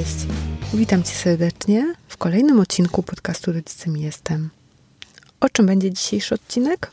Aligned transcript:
Cześć! 0.00 0.26
Witam 0.74 1.02
Cię 1.02 1.14
serdecznie 1.14 1.94
w 2.08 2.16
kolejnym 2.16 2.60
odcinku 2.60 3.02
podcastu 3.02 3.52
Rodzicem 3.52 3.96
Jestem. 3.96 4.50
O 5.40 5.48
czym 5.48 5.66
będzie 5.66 5.90
dzisiejszy 5.90 6.34
odcinek? 6.34 6.90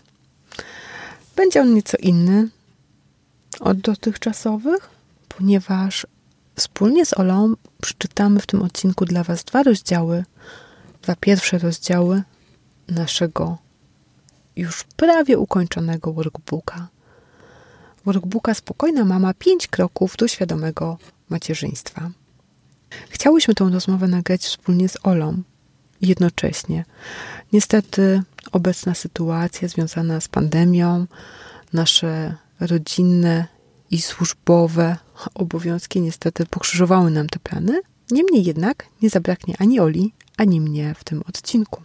Będzie 1.36 1.62
on 1.62 1.74
nieco 1.74 1.98
inny 1.98 2.50
od 3.60 3.78
dotychczasowych, 3.78 4.90
ponieważ 5.28 6.08
wspólnie 6.56 7.06
z 7.06 7.18
Olą 7.20 7.54
przeczytamy 7.82 8.40
w 8.40 8.46
tym 8.48 8.62
odcinku 8.62 9.06
dla 9.06 9.24
Was 9.24 9.44
dwa 9.44 9.64
rozdziały, 9.64 10.24
dwa 11.02 11.16
pierwsze 11.16 11.58
rozdziały 11.58 12.24
naszego 12.88 13.58
już 14.56 14.84
prawie 14.84 15.38
ukończonego 15.38 16.14
workbooka. 16.14 16.88
Workbooka 18.06 18.54
Spokojna 18.54 19.06
Mama 19.06 19.34
5 19.34 19.68
kroków 19.68 20.18
do 20.18 20.28
świadomego 20.28 20.98
macierzyństwa. 21.30 22.12
Chciałyśmy 23.10 23.54
tę 23.54 23.70
rozmowę 23.74 24.08
nagrać 24.08 24.42
wspólnie 24.42 24.90
z 24.90 24.98
Olą 25.04 25.42
jednocześnie. 26.02 26.86
Niestety 27.54 28.22
obecna 28.52 28.94
sytuacja 28.94 29.68
związana 29.68 30.20
z 30.22 30.28
pandemią, 30.28 31.06
nasze 31.74 32.36
rodzinne 32.60 33.48
i 33.92 34.02
służbowe 34.02 34.98
obowiązki 35.34 36.02
niestety 36.02 36.46
pokrzyżowały 36.46 37.12
nam 37.12 37.28
te 37.28 37.40
plany. 37.40 37.82
Niemniej 38.12 38.44
jednak 38.44 38.86
nie 39.02 39.10
zabraknie 39.10 39.56
ani 39.60 39.80
Oli, 39.80 40.14
ani 40.38 40.62
mnie 40.62 40.96
w 40.98 41.04
tym 41.04 41.24
odcinku. 41.30 41.82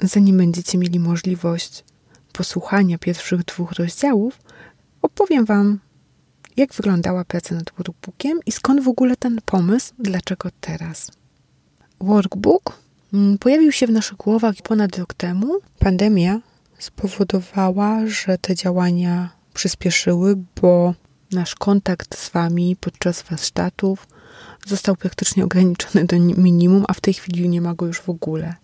Zanim 0.00 0.36
będziecie 0.36 0.78
mieli 0.78 1.00
możliwość 1.00 1.84
posłuchania 2.32 2.98
pierwszych 2.98 3.44
dwóch 3.44 3.72
rozdziałów, 3.72 4.40
opowiem 5.02 5.44
Wam 5.44 5.78
jak 6.56 6.74
wyglądała 6.74 7.24
praca 7.24 7.54
nad 7.54 7.72
workbookiem 7.76 8.40
i 8.46 8.52
skąd 8.52 8.82
w 8.84 8.88
ogóle 8.88 9.16
ten 9.16 9.38
pomysł, 9.44 9.94
dlaczego 9.98 10.48
teraz. 10.60 11.10
Workbook 12.00 12.78
mm, 13.14 13.38
pojawił 13.38 13.72
się 13.72 13.86
w 13.86 13.90
naszych 13.90 14.16
głowach 14.16 14.54
ponad 14.62 14.98
rok 14.98 15.14
temu. 15.14 15.58
Pandemia 15.78 16.40
spowodowała, 16.78 18.06
że 18.06 18.38
te 18.38 18.54
działania 18.54 19.30
przyspieszyły, 19.54 20.36
bo 20.62 20.94
nasz 21.32 21.54
kontakt 21.54 22.18
z 22.18 22.30
Wami 22.30 22.76
podczas 22.80 23.22
warsztatów 23.22 24.06
został 24.66 24.96
praktycznie 24.96 25.44
ograniczony 25.44 26.04
do 26.04 26.18
minimum, 26.18 26.84
a 26.88 26.92
w 26.92 27.00
tej 27.00 27.14
chwili 27.14 27.48
nie 27.48 27.60
ma 27.60 27.74
go 27.74 27.86
już 27.86 28.00
w 28.00 28.08
ogóle. 28.08 28.54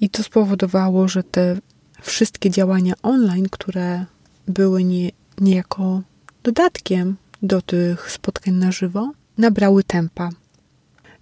I 0.00 0.10
to 0.10 0.22
spowodowało, 0.22 1.08
że 1.08 1.22
te 1.22 1.56
wszystkie 2.02 2.50
działania 2.50 2.94
online, 3.02 3.48
które 3.50 4.06
były 4.48 4.84
nie, 4.84 5.10
niejako 5.40 6.02
dodatkiem 6.42 7.16
do 7.42 7.62
tych 7.62 8.12
spotkań 8.12 8.54
na 8.54 8.72
żywo, 8.72 9.12
nabrały 9.38 9.84
tempa. 9.84 10.30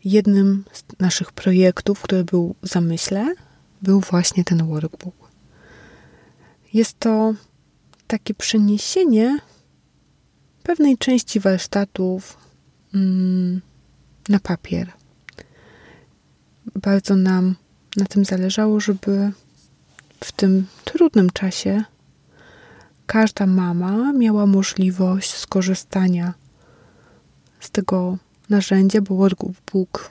Jednym 0.04 0.64
z 0.72 0.84
naszych 0.98 1.32
projektów, 1.32 2.02
który 2.02 2.24
był 2.24 2.54
w 2.62 2.68
zamyśle, 2.68 3.34
był 3.82 4.00
właśnie 4.00 4.44
ten 4.44 4.66
workbook. 4.66 5.30
Jest 6.72 6.98
to 6.98 7.34
takie 8.06 8.34
przeniesienie 8.34 9.38
pewnej 10.62 10.98
części 10.98 11.40
warsztatów 11.40 12.36
mm, 12.94 13.60
na 14.28 14.40
papier. 14.40 14.92
Bardzo 16.74 17.16
nam 17.16 17.54
na 17.96 18.04
tym 18.04 18.24
zależało, 18.24 18.80
żeby 18.80 19.32
w 20.24 20.32
tym 20.32 20.66
trudnym 20.84 21.30
czasie 21.30 21.84
każda 23.10 23.46
mama 23.46 24.12
miała 24.12 24.46
możliwość 24.46 25.34
skorzystania 25.34 26.34
z 27.60 27.70
tego 27.70 28.18
narzędzia, 28.50 29.00
bo 29.00 29.14
workbook 29.14 30.10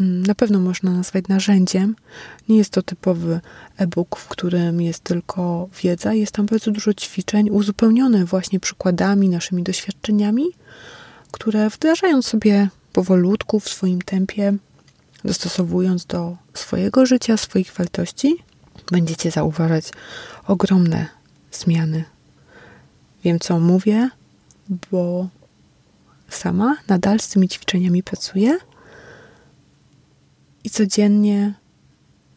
mm, 0.00 0.26
na 0.26 0.34
pewno 0.34 0.60
można 0.60 0.90
nazwać 0.90 1.28
narzędziem. 1.28 1.96
Nie 2.48 2.56
jest 2.56 2.70
to 2.70 2.82
typowy 2.82 3.40
e-book, 3.76 4.16
w 4.16 4.28
którym 4.28 4.80
jest 4.80 5.04
tylko 5.04 5.68
wiedza. 5.82 6.14
Jest 6.14 6.32
tam 6.32 6.46
bardzo 6.46 6.70
dużo 6.70 6.94
ćwiczeń 6.94 7.50
uzupełnione 7.50 8.24
właśnie 8.24 8.60
przykładami, 8.60 9.28
naszymi 9.28 9.62
doświadczeniami, 9.62 10.46
które 11.30 11.70
wdrażając 11.70 12.26
sobie 12.26 12.68
powolutku 12.92 13.60
w 13.60 13.68
swoim 13.68 14.02
tempie, 14.02 14.54
dostosowując 15.24 16.06
do 16.06 16.36
swojego 16.54 17.06
życia, 17.06 17.36
swoich 17.36 17.72
wartości, 17.72 18.36
będziecie 18.90 19.30
zauważać 19.30 19.92
ogromne 20.46 21.19
zmiany. 21.52 22.04
Wiem, 23.24 23.38
co 23.38 23.60
mówię, 23.60 24.10
bo 24.90 25.28
sama 26.28 26.76
nadal 26.88 27.20
z 27.20 27.28
tymi 27.28 27.48
ćwiczeniami 27.48 28.02
pracuję 28.02 28.58
i 30.64 30.70
codziennie, 30.70 31.54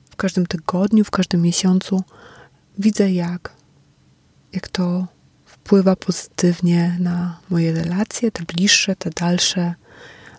w 0.10 0.16
każdym 0.16 0.46
tygodniu, 0.46 1.04
w 1.04 1.12
każdym 1.12 1.42
miesiącu 1.42 2.04
widzę, 2.78 3.12
jak, 3.12 3.54
jak 4.54 4.68
to 4.68 5.08
wpływa 5.46 5.96
pozytywnie 5.96 6.98
na 7.00 7.40
moje 7.50 7.74
relacje, 7.74 8.32
te 8.32 8.44
bliższe, 8.44 8.96
te 8.96 9.10
dalsze, 9.10 9.74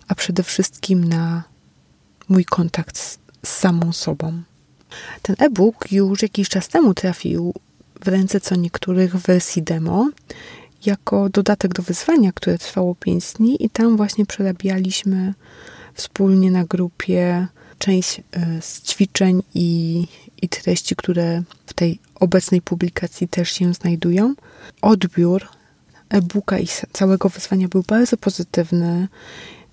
a 0.07 0.15
przede 0.15 0.43
wszystkim 0.43 1.03
na 1.03 1.43
mój 2.29 2.45
kontakt 2.45 2.97
z, 2.97 3.19
z 3.45 3.49
samą 3.49 3.93
sobą. 3.93 4.41
Ten 5.21 5.35
e-book 5.39 5.91
już 5.91 6.21
jakiś 6.21 6.49
czas 6.49 6.67
temu 6.67 6.93
trafił 6.93 7.53
w 8.03 8.07
ręce 8.07 8.39
co 8.39 8.55
niektórych 8.55 9.15
wersji 9.15 9.63
demo 9.63 10.09
jako 10.85 11.29
dodatek 11.29 11.73
do 11.73 11.83
wyzwania, 11.83 12.31
które 12.31 12.57
trwało 12.57 12.95
5 12.95 13.33
dni 13.33 13.65
i 13.65 13.69
tam 13.69 13.97
właśnie 13.97 14.25
przerabialiśmy 14.25 15.33
wspólnie 15.93 16.51
na 16.51 16.65
grupie 16.65 17.47
część 17.79 18.19
e, 18.19 18.61
z 18.61 18.81
ćwiczeń 18.81 19.43
i, 19.53 20.07
i 20.41 20.49
treści, 20.49 20.95
które 20.95 21.43
w 21.65 21.73
tej 21.73 21.99
obecnej 22.15 22.61
publikacji 22.61 23.27
też 23.27 23.51
się 23.51 23.73
znajdują. 23.73 24.35
Odbiór 24.81 25.47
e-booka 26.09 26.59
i 26.59 26.67
całego 26.93 27.29
wyzwania 27.29 27.67
był 27.67 27.83
bardzo 27.87 28.17
pozytywny. 28.17 29.07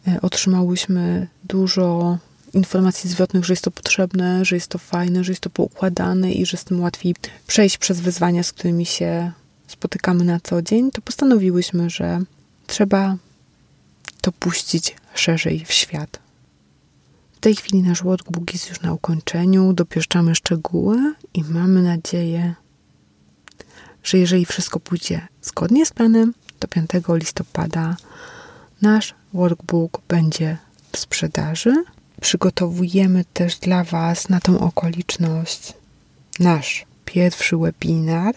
E, 0.08 0.20
otrzymałyśmy 0.20 1.28
dużo 1.44 2.18
informacji 2.54 3.10
zwrotnych, 3.10 3.44
że 3.44 3.52
jest 3.52 3.64
to 3.64 3.70
potrzebne, 3.70 4.44
że 4.44 4.56
jest 4.56 4.68
to 4.68 4.78
fajne, 4.78 5.24
że 5.24 5.32
jest 5.32 5.42
to 5.42 5.50
poukładane 5.50 6.32
i 6.32 6.46
że 6.46 6.56
z 6.56 6.64
tym 6.64 6.80
łatwiej 6.80 7.14
przejść 7.46 7.78
przez 7.78 8.00
wyzwania, 8.00 8.42
z 8.42 8.52
którymi 8.52 8.86
się 8.86 9.32
spotykamy 9.66 10.24
na 10.24 10.40
co 10.40 10.62
dzień, 10.62 10.90
to 10.90 11.00
postanowiłyśmy, 11.00 11.90
że 11.90 12.20
trzeba 12.66 13.16
to 14.20 14.32
puścić 14.32 14.96
szerzej 15.14 15.64
w 15.64 15.72
świat. 15.72 16.18
W 17.32 17.40
tej 17.40 17.56
chwili 17.56 17.82
nasz 17.82 18.02
workbook 18.02 18.52
jest 18.52 18.68
już 18.68 18.80
na 18.80 18.92
ukończeniu, 18.92 19.72
dopieszczamy 19.72 20.34
szczegóły 20.34 21.14
i 21.34 21.44
mamy 21.44 21.82
nadzieję, 21.82 22.54
że 24.04 24.18
jeżeli 24.18 24.46
wszystko 24.46 24.80
pójdzie 24.80 25.28
zgodnie 25.42 25.86
z 25.86 25.92
planem, 25.92 26.34
to 26.58 26.68
5 26.68 26.90
listopada 27.08 27.96
nasz 28.82 29.14
workbook 29.32 30.00
będzie 30.08 30.56
w 30.92 30.98
sprzedaży 30.98 31.84
przygotowujemy 32.22 33.24
też 33.32 33.58
dla 33.58 33.84
Was 33.84 34.28
na 34.28 34.40
tą 34.40 34.60
okoliczność 34.60 35.72
nasz 36.38 36.86
pierwszy 37.04 37.56
webinar. 37.56 38.34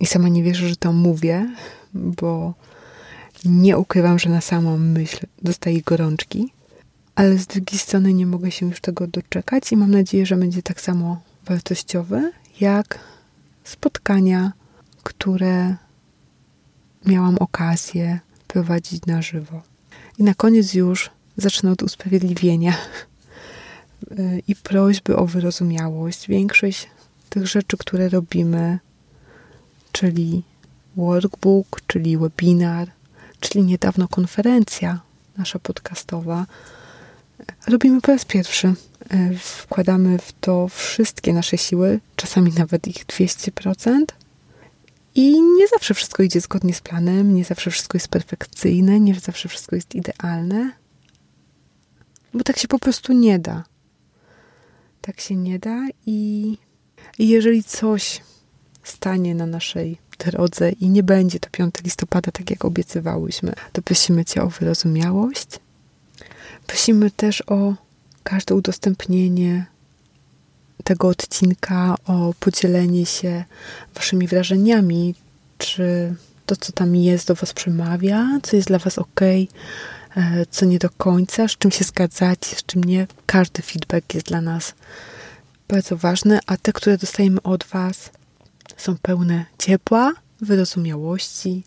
I 0.00 0.06
sama 0.06 0.28
nie 0.28 0.42
wierzę, 0.42 0.68
że 0.68 0.76
to 0.76 0.92
mówię, 0.92 1.54
bo 1.94 2.54
nie 3.44 3.78
ukrywam, 3.78 4.18
że 4.18 4.30
na 4.30 4.40
samą 4.40 4.78
myśl 4.78 5.26
dostaję 5.42 5.82
gorączki, 5.82 6.52
ale 7.14 7.38
z 7.38 7.46
drugiej 7.46 7.78
strony 7.78 8.14
nie 8.14 8.26
mogę 8.26 8.50
się 8.50 8.66
już 8.66 8.80
tego 8.80 9.06
doczekać 9.06 9.72
i 9.72 9.76
mam 9.76 9.90
nadzieję, 9.90 10.26
że 10.26 10.36
będzie 10.36 10.62
tak 10.62 10.80
samo 10.80 11.20
wartościowy 11.44 12.32
jak 12.60 12.98
spotkania, 13.64 14.52
które 15.02 15.76
miałam 17.06 17.36
okazję 17.38 18.20
prowadzić 18.46 19.06
na 19.06 19.22
żywo. 19.22 19.62
I 20.18 20.22
na 20.22 20.34
koniec 20.34 20.74
już 20.74 21.10
zacznę 21.36 21.70
od 21.70 21.82
usprawiedliwienia 21.82 22.74
i 24.48 24.56
prośby 24.56 25.16
o 25.16 25.26
wyrozumiałość. 25.26 26.28
Większość 26.28 26.88
tych 27.30 27.46
rzeczy, 27.46 27.76
które 27.76 28.08
robimy, 28.08 28.78
czyli 29.92 30.42
workbook, 30.96 31.80
czyli 31.86 32.18
webinar, 32.18 32.88
czyli 33.40 33.64
niedawno 33.64 34.08
konferencja 34.08 35.00
nasza 35.36 35.58
podcastowa, 35.58 36.46
robimy 37.66 38.00
po 38.00 38.12
raz 38.12 38.24
pierwszy. 38.24 38.74
Wkładamy 39.38 40.18
w 40.18 40.32
to 40.40 40.68
wszystkie 40.68 41.32
nasze 41.32 41.58
siły, 41.58 42.00
czasami 42.16 42.52
nawet 42.52 42.88
ich 42.88 43.06
200%. 43.06 44.04
I 45.14 45.40
nie 45.40 45.68
zawsze 45.68 45.94
wszystko 45.94 46.22
idzie 46.22 46.40
zgodnie 46.40 46.74
z 46.74 46.80
planem, 46.80 47.34
nie 47.34 47.44
zawsze 47.44 47.70
wszystko 47.70 47.96
jest 47.96 48.08
perfekcyjne, 48.08 49.00
nie 49.00 49.14
zawsze 49.14 49.48
wszystko 49.48 49.76
jest 49.76 49.94
idealne, 49.94 50.72
bo 52.34 52.44
tak 52.44 52.58
się 52.58 52.68
po 52.68 52.78
prostu 52.78 53.12
nie 53.12 53.38
da. 53.38 53.64
Tak 55.06 55.20
się 55.20 55.36
nie 55.36 55.58
da 55.58 55.86
i, 56.06 56.58
i 57.18 57.28
jeżeli 57.28 57.64
coś 57.64 58.20
stanie 58.82 59.34
na 59.34 59.46
naszej 59.46 59.98
drodze 60.18 60.70
i 60.70 60.88
nie 60.88 61.02
będzie 61.02 61.40
to 61.40 61.50
5 61.50 61.74
listopada, 61.84 62.32
tak 62.32 62.50
jak 62.50 62.64
obiecywałyśmy, 62.64 63.52
to 63.72 63.82
prosimy 63.82 64.24
Cię 64.24 64.42
o 64.42 64.48
wyrozumiałość. 64.48 65.48
Prosimy 66.66 67.10
też 67.10 67.42
o 67.46 67.74
każde 68.22 68.54
udostępnienie 68.54 69.66
tego 70.84 71.08
odcinka, 71.08 71.94
o 72.06 72.34
podzielenie 72.40 73.06
się 73.06 73.44
Waszymi 73.94 74.28
wrażeniami, 74.28 75.14
czy 75.58 76.14
to, 76.46 76.56
co 76.56 76.72
tam 76.72 76.96
jest, 76.96 77.28
do 77.28 77.34
Was 77.34 77.52
przemawia, 77.52 78.26
co 78.42 78.56
jest 78.56 78.68
dla 78.68 78.78
Was 78.78 78.98
ok, 78.98 79.20
co 80.50 80.66
nie 80.66 80.78
do 80.78 80.90
końca, 80.90 81.48
z 81.48 81.58
czym 81.58 81.70
się 81.70 81.84
zgadzacie, 81.84 82.56
z 82.56 82.64
czym 82.64 82.84
nie. 82.84 83.06
Każdy 83.26 83.62
feedback 83.62 84.14
jest 84.14 84.26
dla 84.26 84.40
nas 84.40 84.74
bardzo 85.68 85.96
ważny, 85.96 86.38
a 86.46 86.56
te, 86.56 86.72
które 86.72 86.98
dostajemy 86.98 87.42
od 87.42 87.64
Was, 87.64 88.10
są 88.76 88.96
pełne 89.02 89.44
ciepła, 89.58 90.12
wyrozumiałości, 90.40 91.64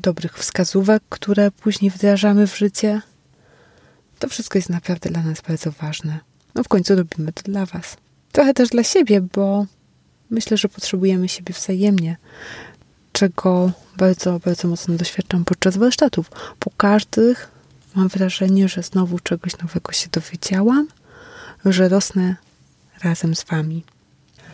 dobrych 0.00 0.38
wskazówek, 0.38 1.02
które 1.08 1.50
później 1.50 1.90
wdrażamy 1.90 2.46
w 2.46 2.58
życie. 2.58 3.00
To 4.18 4.28
wszystko 4.28 4.58
jest 4.58 4.68
naprawdę 4.68 5.10
dla 5.10 5.22
nas 5.22 5.40
bardzo 5.48 5.70
ważne. 5.70 6.18
No 6.54 6.64
w 6.64 6.68
końcu 6.68 6.96
robimy 6.96 7.32
to 7.32 7.42
dla 7.42 7.66
Was. 7.66 7.96
Trochę 8.32 8.54
też 8.54 8.68
dla 8.68 8.84
siebie, 8.84 9.20
bo 9.20 9.66
myślę, 10.30 10.56
że 10.56 10.68
potrzebujemy 10.68 11.28
siebie 11.28 11.54
wzajemnie, 11.54 12.16
czego 13.20 13.70
bardzo, 13.96 14.38
bardzo 14.38 14.68
mocno 14.68 14.94
doświadczam 14.94 15.44
podczas 15.44 15.76
warsztatów. 15.76 16.30
Po 16.58 16.70
każdych 16.76 17.50
mam 17.94 18.08
wrażenie, 18.08 18.68
że 18.68 18.82
znowu 18.82 19.18
czegoś 19.18 19.58
nowego 19.58 19.92
się 19.92 20.08
dowiedziałam, 20.12 20.88
że 21.64 21.88
rosnę 21.88 22.36
razem 23.04 23.34
z 23.34 23.44
Wami. 23.44 23.84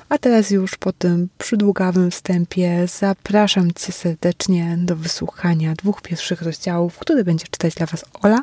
A 0.08 0.18
teraz 0.18 0.50
już 0.50 0.76
po 0.76 0.92
tym 0.92 1.28
przydługawym 1.38 2.10
wstępie 2.10 2.86
zapraszam 2.98 3.72
Cię 3.72 3.92
serdecznie 3.92 4.78
do 4.80 4.96
wysłuchania 4.96 5.74
dwóch 5.74 6.02
pierwszych 6.02 6.42
rozdziałów, 6.42 6.98
które 6.98 7.24
będzie 7.24 7.46
czytać 7.50 7.74
dla 7.74 7.86
Was 7.86 8.04
Ola 8.22 8.40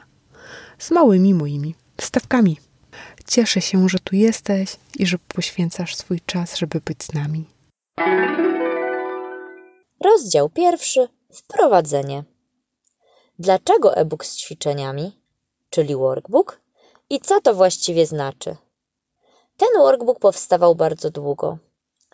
z 0.80 0.92
małymi 0.92 1.34
moimi 1.34 1.76
wstawkami. 1.98 2.58
Cieszę 3.28 3.62
się, 3.62 3.90
że 3.90 4.00
tu 4.00 4.16
jesteś 4.16 4.76
i 5.00 5.06
że 5.06 5.18
poświęcasz 5.28 5.96
swój 5.96 6.22
czas, 6.26 6.58
żeby 6.58 6.82
być 6.86 7.04
z 7.04 7.14
nami. 7.14 7.46
Rozdział 10.04 10.50
pierwszy. 10.50 11.08
Wprowadzenie. 11.32 12.24
Dlaczego 13.40 13.96
e-book 13.96 14.26
z 14.26 14.38
ćwiczeniami, 14.38 15.20
czyli 15.70 15.96
workbook, 15.96 16.60
i 17.10 17.20
co 17.20 17.42
to 17.42 17.54
właściwie 17.54 18.06
znaczy? 18.06 18.56
Ten 19.58 19.70
workbook 19.78 20.20
powstawał 20.20 20.76
bardzo 20.76 21.10
długo. 21.10 21.58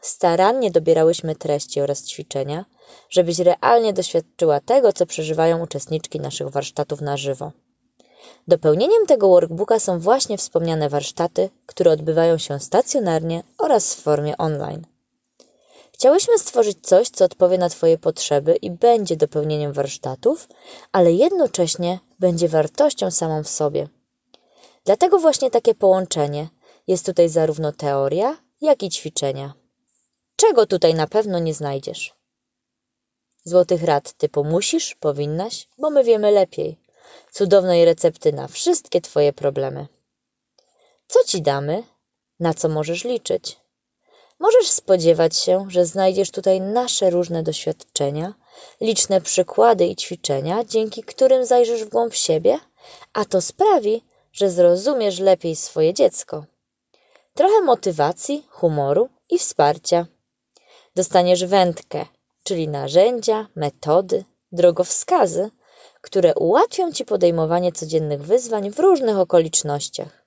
Starannie 0.02 0.72
dobierałyśmy 0.72 1.36
treści 1.36 1.82
oraz 1.82 2.04
ćwiczenia, 2.04 2.66
żebyś 3.10 3.40
realnie 3.40 3.94
doświadczyła 3.94 4.60
tego, 4.60 4.94
co 4.94 5.06
przeżywają 5.06 5.64
uczestniczki 5.64 6.20
naszych 6.20 6.50
warsztatów 6.50 7.02
na 7.02 7.18
żywo. 7.18 7.52
Dopełnieniem 8.48 9.06
tego 9.06 9.30
workbooka 9.30 9.80
są 9.80 10.00
właśnie 10.00 10.38
wspomniane 10.38 10.90
warsztaty, 10.90 11.50
które 11.66 11.92
odbywają 11.92 12.38
się 12.38 12.60
stacjonarnie 12.60 13.44
oraz 13.58 13.96
w 13.96 14.02
formie 14.02 14.38
online. 14.38 14.86
Chciałyśmy 16.00 16.40
stworzyć 16.40 16.78
coś, 16.82 17.10
co 17.10 17.26
odpowie 17.26 17.58
na 17.58 17.70
Twoje 17.70 17.98
potrzeby 17.98 18.56
i 18.56 18.72
będzie 18.72 19.16
dopełnieniem 19.16 19.74
warsztatów, 19.74 20.48
ale 20.92 21.12
jednocześnie 21.12 22.00
będzie 22.20 22.48
wartością 22.48 23.12
samą 23.12 23.44
w 23.44 23.50
sobie. 23.50 23.88
Dlatego 24.86 25.20
właśnie 25.20 25.52
takie 25.52 25.76
połączenie 25.76 26.50
jest 26.88 27.06
tutaj 27.06 27.30
zarówno 27.30 27.72
teoria, 27.72 28.38
jak 28.62 28.84
i 28.84 28.90
ćwiczenia. 28.90 29.54
Czego 30.36 30.66
tutaj 30.66 30.94
na 30.94 31.08
pewno 31.08 31.40
nie 31.40 31.54
znajdziesz? 31.54 32.14
Złotych 33.44 33.84
rad 33.84 34.14
typu 34.14 34.44
musisz, 34.44 34.96
powinnaś, 34.96 35.68
bo 35.78 35.90
my 35.90 36.04
wiemy 36.04 36.32
lepiej 36.32 36.80
cudownej 37.32 37.86
recepty 37.86 38.34
na 38.34 38.48
wszystkie 38.48 39.02
Twoje 39.02 39.34
problemy. 39.34 39.88
Co 41.08 41.24
Ci 41.24 41.42
damy? 41.42 41.84
Na 42.40 42.54
co 42.54 42.70
możesz 42.70 43.04
liczyć? 43.04 43.60
Możesz 44.40 44.70
spodziewać 44.72 45.38
się, 45.38 45.66
że 45.70 45.86
znajdziesz 45.86 46.32
tutaj 46.32 46.62
nasze 46.62 47.10
różne 47.10 47.44
doświadczenia, 47.44 48.34
liczne 48.82 49.22
przykłady 49.22 49.86
i 49.86 49.96
ćwiczenia, 49.96 50.64
dzięki 50.64 51.04
którym 51.04 51.46
zajrzysz 51.46 51.84
w 51.84 51.90
głąb 51.90 52.14
siebie, 52.14 52.60
a 53.14 53.26
to 53.26 53.42
sprawi, 53.42 54.04
że 54.34 54.50
zrozumiesz 54.50 55.20
lepiej 55.20 55.56
swoje 55.56 55.94
dziecko. 55.94 56.46
Trochę 57.34 57.62
motywacji, 57.62 58.48
humoru 58.50 59.10
i 59.30 59.40
wsparcia. 59.40 60.06
Dostaniesz 60.96 61.46
wędkę, 61.46 62.06
czyli 62.44 62.68
narzędzia, 62.68 63.48
metody, 63.56 64.26
drogowskazy, 64.52 65.52
które 66.02 66.36
ułatwią 66.36 66.92
Ci 66.92 67.06
podejmowanie 67.06 67.72
codziennych 67.72 68.22
wyzwań 68.22 68.72
w 68.72 68.80
różnych 68.80 69.18
okolicznościach. 69.18 70.26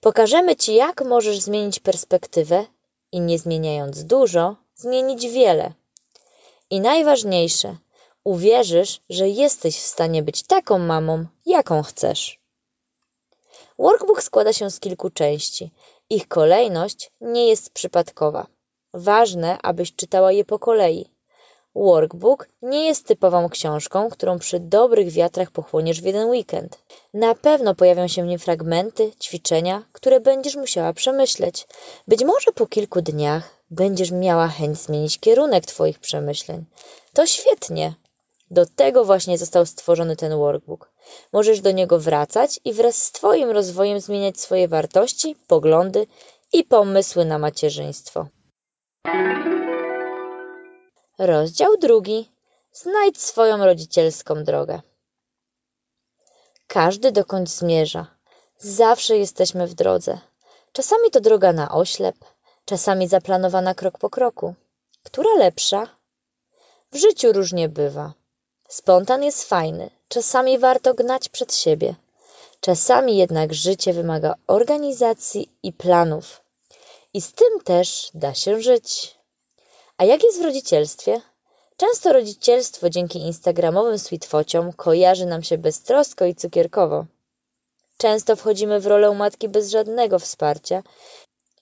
Pokażemy 0.00 0.56
Ci, 0.56 0.74
jak 0.74 1.04
możesz 1.04 1.40
zmienić 1.40 1.80
perspektywę 1.80 2.66
i 3.14 3.20
nie 3.20 3.38
zmieniając 3.38 4.04
dużo, 4.04 4.56
zmienić 4.76 5.28
wiele. 5.28 5.72
I 6.70 6.80
najważniejsze, 6.80 7.76
uwierzysz, 8.24 9.00
że 9.10 9.28
jesteś 9.28 9.76
w 9.76 9.86
stanie 9.86 10.22
być 10.22 10.42
taką 10.42 10.78
mamą, 10.78 11.26
jaką 11.46 11.82
chcesz. 11.82 12.40
Workbook 13.78 14.22
składa 14.22 14.52
się 14.52 14.70
z 14.70 14.80
kilku 14.80 15.10
części. 15.10 15.70
Ich 16.10 16.28
kolejność 16.28 17.10
nie 17.20 17.48
jest 17.48 17.70
przypadkowa. 17.70 18.46
Ważne, 18.94 19.58
abyś 19.62 19.94
czytała 19.94 20.32
je 20.32 20.44
po 20.44 20.58
kolei. 20.58 21.13
Workbook 21.74 22.48
nie 22.62 22.86
jest 22.86 23.06
typową 23.06 23.48
książką, 23.48 24.10
którą 24.10 24.38
przy 24.38 24.60
dobrych 24.60 25.10
wiatrach 25.10 25.50
pochłoniesz 25.50 26.00
w 26.00 26.04
jeden 26.04 26.28
weekend. 26.28 26.78
Na 27.14 27.34
pewno 27.34 27.74
pojawią 27.74 28.08
się 28.08 28.22
w 28.22 28.26
nim 28.26 28.38
fragmenty, 28.38 29.12
ćwiczenia, 29.22 29.82
które 29.92 30.20
będziesz 30.20 30.56
musiała 30.56 30.92
przemyśleć. 30.92 31.66
Być 32.08 32.24
może 32.24 32.52
po 32.52 32.66
kilku 32.66 33.02
dniach 33.02 33.62
będziesz 33.70 34.10
miała 34.10 34.48
chęć 34.48 34.78
zmienić 34.78 35.18
kierunek 35.18 35.66
Twoich 35.66 35.98
przemyśleń. 35.98 36.64
To 37.12 37.26
świetnie. 37.26 37.94
Do 38.50 38.66
tego 38.66 39.04
właśnie 39.04 39.38
został 39.38 39.66
stworzony 39.66 40.16
ten 40.16 40.36
workbook. 40.38 40.92
Możesz 41.32 41.60
do 41.60 41.70
niego 41.70 41.98
wracać 41.98 42.60
i 42.64 42.72
wraz 42.72 42.96
z 42.96 43.12
Twoim 43.12 43.50
rozwojem 43.50 44.00
zmieniać 44.00 44.40
swoje 44.40 44.68
wartości, 44.68 45.36
poglądy 45.46 46.06
i 46.52 46.64
pomysły 46.64 47.24
na 47.24 47.38
macierzyństwo. 47.38 48.26
Rozdział 51.18 51.76
drugi. 51.76 52.30
Znajdź 52.72 53.20
swoją 53.20 53.64
rodzicielską 53.64 54.44
drogę. 54.44 54.80
Każdy 56.66 57.12
dokąd 57.12 57.50
zmierza. 57.50 58.06
Zawsze 58.58 59.18
jesteśmy 59.18 59.66
w 59.66 59.74
drodze. 59.74 60.18
Czasami 60.72 61.10
to 61.10 61.20
droga 61.20 61.52
na 61.52 61.74
oślep, 61.74 62.16
czasami 62.64 63.08
zaplanowana 63.08 63.74
krok 63.74 63.98
po 63.98 64.10
kroku. 64.10 64.54
Która 65.02 65.34
lepsza? 65.34 65.88
W 66.92 66.96
życiu 66.96 67.32
różnie 67.32 67.68
bywa. 67.68 68.12
Spontan 68.68 69.22
jest 69.22 69.48
fajny, 69.48 69.90
czasami 70.08 70.58
warto 70.58 70.94
gnać 70.94 71.28
przed 71.28 71.54
siebie. 71.54 71.94
Czasami 72.60 73.16
jednak 73.16 73.54
życie 73.54 73.92
wymaga 73.92 74.34
organizacji 74.46 75.50
i 75.62 75.72
planów. 75.72 76.40
I 77.12 77.20
z 77.20 77.32
tym 77.32 77.60
też 77.64 78.10
da 78.14 78.34
się 78.34 78.60
żyć. 78.60 79.18
A 79.96 80.04
jak 80.04 80.24
jest 80.24 80.38
w 80.38 80.44
rodzicielstwie? 80.44 81.20
Często 81.76 82.12
rodzicielstwo 82.12 82.90
dzięki 82.90 83.18
instagramowym 83.18 83.98
sweetfociom 83.98 84.72
kojarzy 84.72 85.26
nam 85.26 85.42
się 85.42 85.58
beztrosko 85.58 86.24
i 86.24 86.34
cukierkowo. 86.34 87.06
Często 87.96 88.36
wchodzimy 88.36 88.80
w 88.80 88.86
rolę 88.86 89.14
matki 89.14 89.48
bez 89.48 89.70
żadnego 89.70 90.18
wsparcia 90.18 90.82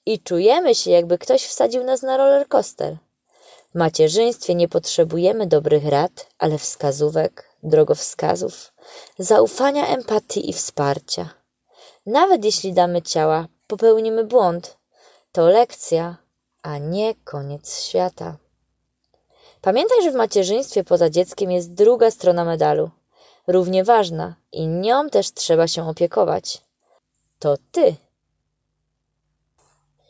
i 0.07 0.21
czujemy 0.21 0.75
się, 0.75 0.91
jakby 0.91 1.19
ktoś 1.19 1.45
wsadził 1.45 1.85
nas 1.85 2.03
na 2.03 2.17
roller 2.17 2.49
coaster. 2.49 2.97
W 3.75 3.79
macierzyństwie 3.79 4.55
nie 4.55 4.69
potrzebujemy 4.69 5.47
dobrych 5.47 5.87
rad, 5.87 6.27
ale 6.39 6.59
wskazówek, 6.59 7.49
drogowskazów, 7.63 8.73
zaufania, 9.19 9.87
empatii 9.87 10.51
i 10.51 10.53
wsparcia. 10.53 11.31
Nawet 12.07 12.45
jeśli 12.45 12.73
damy 12.73 13.03
ciała, 13.03 13.47
popełnimy 13.67 14.25
błąd. 14.25 14.77
To 15.33 15.47
lekcja, 15.47 16.17
a 16.63 16.79
nie 16.79 17.15
koniec 17.15 17.81
świata. 17.81 18.37
Pamiętaj, 19.61 20.03
że 20.03 20.11
w 20.11 20.15
macierzyństwie 20.15 20.85
poza 20.85 21.11
dzieckiem 21.11 21.51
jest 21.51 21.75
druga 21.75 22.11
strona 22.11 22.45
medalu, 22.45 22.91
równie 23.47 23.85
ważna 23.85 24.35
i 24.53 24.67
nią 24.67 25.11
też 25.11 25.33
trzeba 25.33 25.69
się 25.69 25.89
opiekować. 25.89 26.63
To 27.39 27.57
ty. 27.73 27.97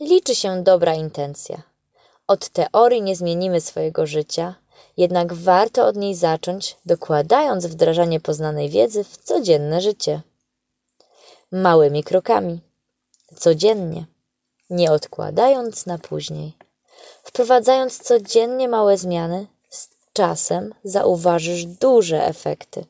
Liczy 0.00 0.34
się 0.34 0.62
dobra 0.62 0.94
intencja. 0.94 1.62
Od 2.26 2.48
teorii 2.48 3.02
nie 3.02 3.16
zmienimy 3.16 3.60
swojego 3.60 4.06
życia, 4.06 4.54
jednak 4.96 5.34
warto 5.34 5.86
od 5.86 5.96
niej 5.96 6.14
zacząć, 6.14 6.76
dokładając 6.86 7.66
wdrażanie 7.66 8.20
poznanej 8.20 8.68
wiedzy 8.68 9.04
w 9.04 9.16
codzienne 9.16 9.80
życie. 9.80 10.22
Małymi 11.52 12.04
krokami, 12.04 12.60
codziennie, 13.36 14.06
nie 14.72 14.92
odkładając 14.92 15.86
na 15.86 15.98
później. 15.98 16.52
Wprowadzając 17.22 17.98
codziennie 17.98 18.68
małe 18.68 18.98
zmiany, 18.98 19.46
z 19.70 19.88
czasem 20.12 20.74
zauważysz 20.84 21.64
duże 21.64 22.26
efekty. 22.26 22.84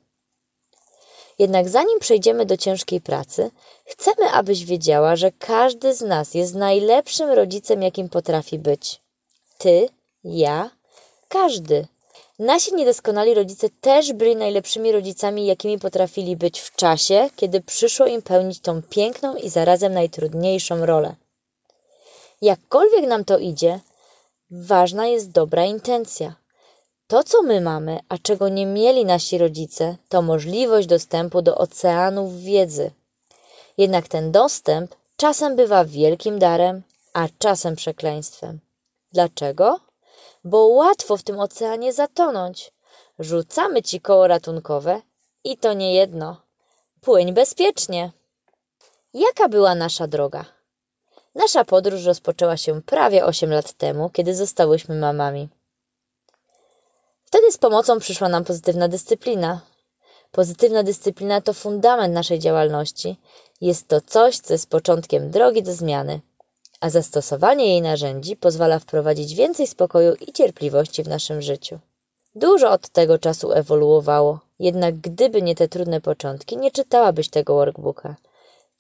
Jednak 1.39 1.69
zanim 1.69 1.99
przejdziemy 1.99 2.47
do 2.47 2.57
ciężkiej 2.57 3.01
pracy, 3.01 3.51
chcemy, 3.85 4.31
abyś 4.31 4.65
wiedziała, 4.65 5.17
że 5.17 5.33
każdy 5.33 5.95
z 5.95 6.01
nas 6.01 6.35
jest 6.35 6.55
najlepszym 6.55 7.31
rodzicem, 7.31 7.83
jakim 7.83 8.09
potrafi 8.09 8.59
być. 8.59 9.01
Ty, 9.59 9.89
ja, 10.25 10.71
każdy. 11.29 11.87
Nasi 12.39 12.75
niedoskonali 12.75 13.35
rodzice 13.35 13.69
też 13.81 14.13
byli 14.13 14.37
najlepszymi 14.37 14.93
rodzicami, 14.93 15.47
jakimi 15.47 15.79
potrafili 15.79 16.37
być 16.37 16.61
w 16.61 16.77
czasie, 16.77 17.31
kiedy 17.37 17.61
przyszło 17.61 18.07
im 18.07 18.23
pełnić 18.23 18.61
tą 18.61 18.83
piękną 18.83 19.37
i 19.37 19.49
zarazem 19.49 19.93
najtrudniejszą 19.95 20.87
rolę. 20.87 21.15
Jakkolwiek 22.43 23.07
nam 23.07 23.25
to 23.25 23.39
idzie, 23.39 23.81
ważna 24.51 25.07
jest 25.07 25.31
dobra 25.31 25.65
intencja. 25.65 26.35
To, 27.07 27.25
co 27.25 27.43
my 27.43 27.61
mamy, 27.61 27.99
a 28.09 28.19
czego 28.19 28.49
nie 28.49 28.67
mieli 28.67 29.05
nasi 29.05 29.39
rodzice, 29.39 29.97
to 30.09 30.23
możliwość 30.23 30.89
dostępu 30.89 31.43
do 31.43 31.59
oceanów 31.59 32.41
wiedzy. 32.41 32.91
Jednak 33.79 34.09
ten 34.09 34.33
dostęp 34.33 34.95
czasem 35.17 35.57
bywa 35.57 35.85
wielkim 35.85 36.39
darem, 36.39 36.83
a 37.13 37.29
czasem 37.39 37.77
przekleństwem. 37.77 38.61
Dlaczego? 39.13 39.81
Bo 40.45 40.67
łatwo 40.67 41.17
w 41.17 41.23
tym 41.23 41.41
oceanie 41.41 41.93
zatonąć. 41.93 42.73
Rzucamy 43.19 43.83
ci 43.83 44.01
koło 44.01 44.27
ratunkowe 44.27 45.03
i 45.45 45.57
to 45.57 45.73
nie 45.73 45.95
jedno. 45.95 46.37
Płyń 47.01 47.33
bezpiecznie. 47.33 48.13
Jaka 49.15 49.49
była 49.49 49.75
nasza 49.75 50.07
droga? 50.07 50.45
Nasza 51.35 51.65
podróż 51.65 52.05
rozpoczęła 52.05 52.57
się 52.57 52.83
prawie 52.83 53.25
8 53.25 53.51
lat 53.51 53.73
temu, 53.73 54.11
kiedy 54.11 54.35
zostałyśmy 54.35 54.95
mamami. 54.95 55.49
Wtedy 57.25 57.53
z 57.53 57.59
pomocą 57.59 57.99
przyszła 57.99 58.29
nam 58.29 58.45
pozytywna 58.45 58.89
dyscyplina. 58.89 59.61
Pozytywna 60.33 60.83
dyscyplina 60.83 61.41
to 61.41 61.53
fundament 61.53 62.15
naszej 62.15 62.39
działalności. 62.39 63.17
Jest 63.61 63.89
to 63.89 64.01
coś, 64.01 64.39
co 64.39 64.55
jest 64.55 64.71
początkiem 64.71 65.31
drogi 65.31 65.63
do 65.63 65.73
zmiany, 65.75 66.21
a 66.81 66.91
zastosowanie 66.91 67.67
jej 67.67 67.83
narzędzi 67.83 68.37
pozwala 68.37 68.79
wprowadzić 68.79 69.35
więcej 69.35 69.67
spokoju 69.67 70.15
i 70.15 70.33
cierpliwości 70.33 71.03
w 71.03 71.09
naszym 71.09 71.43
życiu. 71.43 71.79
Dużo 72.35 72.71
od 72.71 72.89
tego 72.89 73.19
czasu 73.19 73.53
ewoluowało, 73.53 74.41
jednak 74.59 74.97
gdyby 74.97 75.43
nie 75.43 75.55
te 75.55 75.69
trudne 75.69 76.01
początki, 76.01 76.57
nie 76.57 76.71
czytałabyś 76.71 77.29
tego 77.29 77.55
workbooka. 77.55 78.17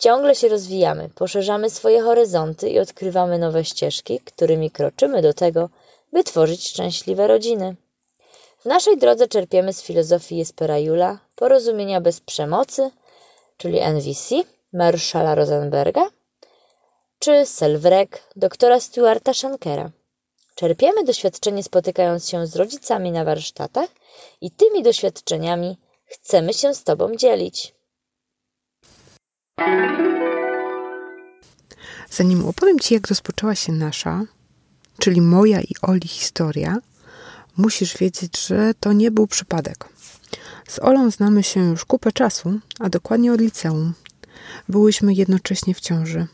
Ciągle 0.02 0.34
się 0.34 0.48
rozwijamy, 0.48 1.08
poszerzamy 1.14 1.70
swoje 1.70 2.02
horyzonty 2.02 2.70
i 2.70 2.78
odkrywamy 2.78 3.38
nowe 3.38 3.64
ścieżki, 3.64 4.20
którymi 4.20 4.70
kroczymy 4.70 5.22
do 5.22 5.34
tego, 5.34 5.68
by 6.12 6.24
tworzyć 6.24 6.68
szczęśliwe 6.68 7.26
rodziny. 7.26 7.76
W 8.58 8.64
naszej 8.64 8.96
drodze 8.98 9.28
czerpiemy 9.28 9.72
z 9.72 9.82
filozofii 9.82 10.36
Jespera 10.36 10.78
Jula, 10.78 11.18
porozumienia 11.36 12.00
bez 12.00 12.20
przemocy, 12.20 12.90
czyli 13.56 13.78
NVC, 13.80 14.34
Marszala 14.72 15.34
Rosenberga, 15.34 16.10
czy 17.18 17.46
Selwrek, 17.46 18.22
doktora 18.36 18.80
Stuarta 18.80 19.34
Shankera. 19.34 19.90
Czerpiemy 20.54 21.04
doświadczenie 21.04 21.62
spotykając 21.62 22.28
się 22.28 22.46
z 22.46 22.56
rodzicami 22.56 23.12
na 23.12 23.24
warsztatach 23.24 23.90
i 24.40 24.50
tymi 24.50 24.82
doświadczeniami 24.82 25.76
chcemy 26.04 26.54
się 26.54 26.74
z 26.74 26.84
Tobą 26.84 27.16
dzielić. 27.16 27.74
Zanim 32.10 32.44
opowiem 32.44 32.78
Ci, 32.78 32.94
jak 32.94 33.06
rozpoczęła 33.06 33.54
się 33.54 33.72
nasza, 33.72 34.24
czyli 34.98 35.20
moja 35.20 35.60
i 35.60 35.72
Oli 35.82 36.08
historia, 36.08 36.78
musisz 37.56 37.96
wiedzieć, 37.96 38.46
że 38.46 38.74
to 38.80 38.92
nie 38.92 39.10
był 39.10 39.26
przypadek. 39.26 39.88
Z 40.68 40.78
Olą 40.78 41.10
znamy 41.10 41.42
się 41.42 41.60
już 41.60 41.84
kupę 41.84 42.12
czasu, 42.12 42.60
a 42.78 42.88
dokładnie 42.88 43.32
od 43.32 43.40
liceum. 43.40 43.94
Byłyśmy 44.68 45.14
jednocześnie 45.14 45.74
w 45.74 45.80
ciąży. 45.80 46.26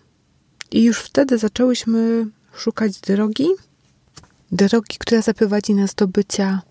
I 0.71 0.85
już 0.85 0.99
wtedy 0.99 1.39
zaczęłyśmy 1.39 2.27
szukać 2.53 3.01
drogi, 3.01 3.49
drogi, 4.53 4.97
która 4.99 5.23
zaprowadzi 5.23 5.75
nas 5.75 5.95
do 5.95 6.09
bycia 6.09 6.63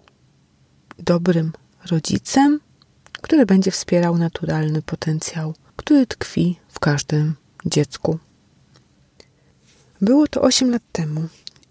dobrym 1.00 1.52
rodzicem, 1.92 2.60
który 3.22 3.46
będzie 3.46 3.72
wspierał 3.72 4.18
naturalny 4.18 4.82
potencjał, 4.82 5.54
który 5.78 6.08
tkwi 6.08 6.60
w 6.70 6.80
każdym 6.80 7.36
dziecku. 7.66 8.20
Było 10.02 10.28
to 10.28 10.42
8 10.42 10.72
lat 10.72 10.82
temu 10.92 11.22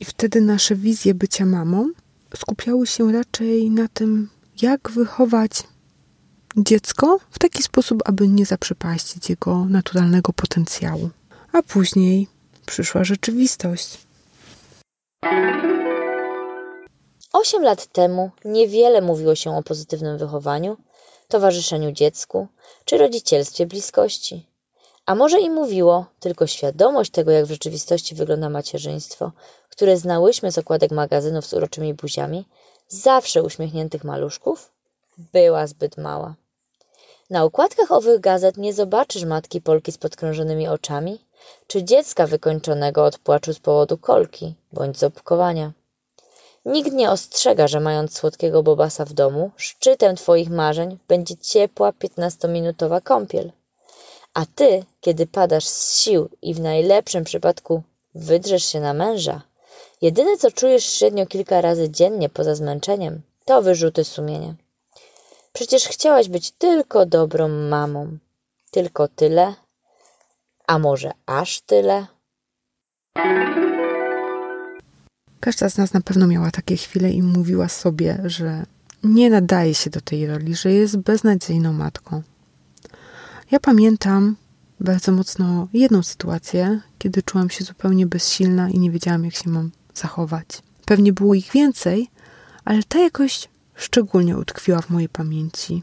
i 0.01 0.05
wtedy 0.05 0.41
nasze 0.41 0.75
wizje 0.75 1.15
bycia 1.15 1.47
mamą 1.47 1.91
skupiały 2.37 2.87
się 2.87 3.13
raczej 3.13 3.71
na 3.71 3.89
tym, 3.89 4.29
jak 4.63 4.91
wychować 4.91 5.53
dziecko 6.57 7.19
w 7.31 7.39
taki 7.39 7.63
sposób, 7.63 8.03
aby 8.05 8.29
nie 8.29 8.47
zaprzepaścić 8.47 9.31
jego 9.31 9.65
naturalnego 9.65 10.33
potencjału. 10.33 11.11
A 11.53 11.63
później 11.63 12.29
przyszła 12.67 13.05
rzeczywistość. 13.05 14.07
Osiem 17.33 17.63
lat 17.63 17.87
temu 17.87 18.31
niewiele 18.45 19.01
mówiło 19.01 19.35
się 19.35 19.51
o 19.51 19.63
pozytywnym 19.63 20.19
wychowaniu, 20.19 20.77
towarzyszeniu 21.29 21.93
dziecku 21.93 22.49
czy 22.85 22.99
rodzicielstwie 22.99 23.67
bliskości. 23.67 24.47
A 25.07 25.15
może 25.15 25.41
i 25.41 25.51
mówiło, 25.51 26.07
tylko 26.21 26.47
świadomość 26.47 27.11
tego, 27.11 27.31
jak 27.31 27.45
w 27.47 27.51
rzeczywistości 27.51 28.15
wygląda 28.15 28.49
macierzyństwo, 28.49 29.33
które 29.71 29.97
znałyśmy 29.97 30.53
z 30.53 30.59
okładek 30.59 30.91
magazynów 30.91 31.47
z 31.47 31.53
uroczymi 31.53 31.95
buziami, 31.95 32.45
zawsze 32.89 33.43
uśmiechniętych 33.43 34.05
maluszków, 34.05 34.73
była 35.19 35.67
zbyt 35.67 35.97
mała. 35.97 36.35
Na 37.31 37.45
okładkach 37.45 37.93
owych 37.93 38.21
gazet 38.21 38.57
nie 38.57 38.75
zobaczysz 38.75 39.25
matki 39.25 39.61
Polki 39.61 39.93
z 39.93 39.99
podkrążonymi 39.99 40.69
oczami, 40.69 41.19
czy 41.67 41.85
dziecka 41.85 42.27
wykończonego 42.27 43.05
od 43.05 43.19
płaczu 43.19 43.53
z 43.53 43.59
powodu 43.59 43.99
kolki 43.99 44.55
bądź 44.73 44.99
zobkowania. 44.99 45.73
Nikt 46.67 46.93
nie 46.93 47.11
ostrzega, 47.11 47.69
że 47.69 47.81
mając 47.81 48.19
słodkiego 48.19 48.63
bobasa 48.63 49.05
w 49.05 49.13
domu, 49.13 49.51
szczytem 49.57 50.17
twoich 50.17 50.51
marzeń 50.51 50.99
będzie 51.09 51.37
ciepła 51.37 51.93
piętnastominutowa 51.93 53.01
kąpiel. 53.01 53.53
A 54.35 54.47
ty, 54.55 54.85
kiedy 55.01 55.27
padasz 55.27 55.67
z 55.67 55.99
sił 55.99 56.29
i 56.43 56.55
w 56.55 56.61
najlepszym 56.61 57.25
przypadku 57.25 57.83
wydrzesz 58.15 58.65
się 58.65 58.81
na 58.81 58.95
męża, 58.95 59.43
jedyne 60.03 60.37
co 60.37 60.51
czujesz 60.51 60.85
średnio 60.85 61.27
kilka 61.27 61.61
razy 61.61 61.91
dziennie 61.91 62.29
poza 62.29 62.55
zmęczeniem, 62.55 63.23
to 63.45 63.63
wyrzuty 63.63 64.05
sumienia. 64.05 64.55
Przecież 65.53 65.89
chciałaś 65.89 66.29
być 66.29 66.51
tylko 66.51 67.07
dobrą 67.07 67.49
mamą. 67.49 68.19
Tylko 68.71 69.09
tyle, 69.09 69.55
a 70.67 70.79
może 70.79 71.11
aż 71.27 71.61
tyle? 71.61 72.07
Każda 75.47 75.69
z 75.71 75.79
nas 75.79 75.93
na 75.93 76.01
pewno 76.01 76.27
miała 76.27 76.51
takie 76.51 76.77
chwile 76.77 77.11
i 77.11 77.23
mówiła 77.23 77.69
sobie, 77.69 78.23
że 78.25 78.67
nie 79.05 79.31
nadaje 79.31 79.75
się 79.75 79.91
do 79.91 80.01
tej 80.01 80.27
roli, 80.27 80.55
że 80.55 80.73
jest 80.73 80.97
beznadziejną 80.97 81.73
matką. 81.73 82.23
Ja 83.51 83.61
pamiętam 83.61 84.37
bardzo 84.81 85.13
mocno 85.13 85.69
jedną 85.73 86.03
sytuację, 86.03 86.81
kiedy 86.99 87.23
czułam 87.23 87.51
się 87.51 87.65
zupełnie 87.65 88.07
bezsilna 88.07 88.71
i 88.71 88.79
nie 88.79 88.91
wiedziałam, 88.91 89.25
jak 89.25 89.35
się 89.35 89.51
mam 89.51 89.71
zachować. 89.95 90.47
Pewnie 90.85 91.13
było 91.13 91.35
ich 91.35 91.53
więcej, 91.53 92.11
ale 92.65 92.83
ta 92.83 92.99
jakoś 92.99 93.49
szczególnie 93.75 94.37
utkwiła 94.37 94.83
w 94.83 94.91
mojej 94.91 95.09
pamięci. 95.09 95.83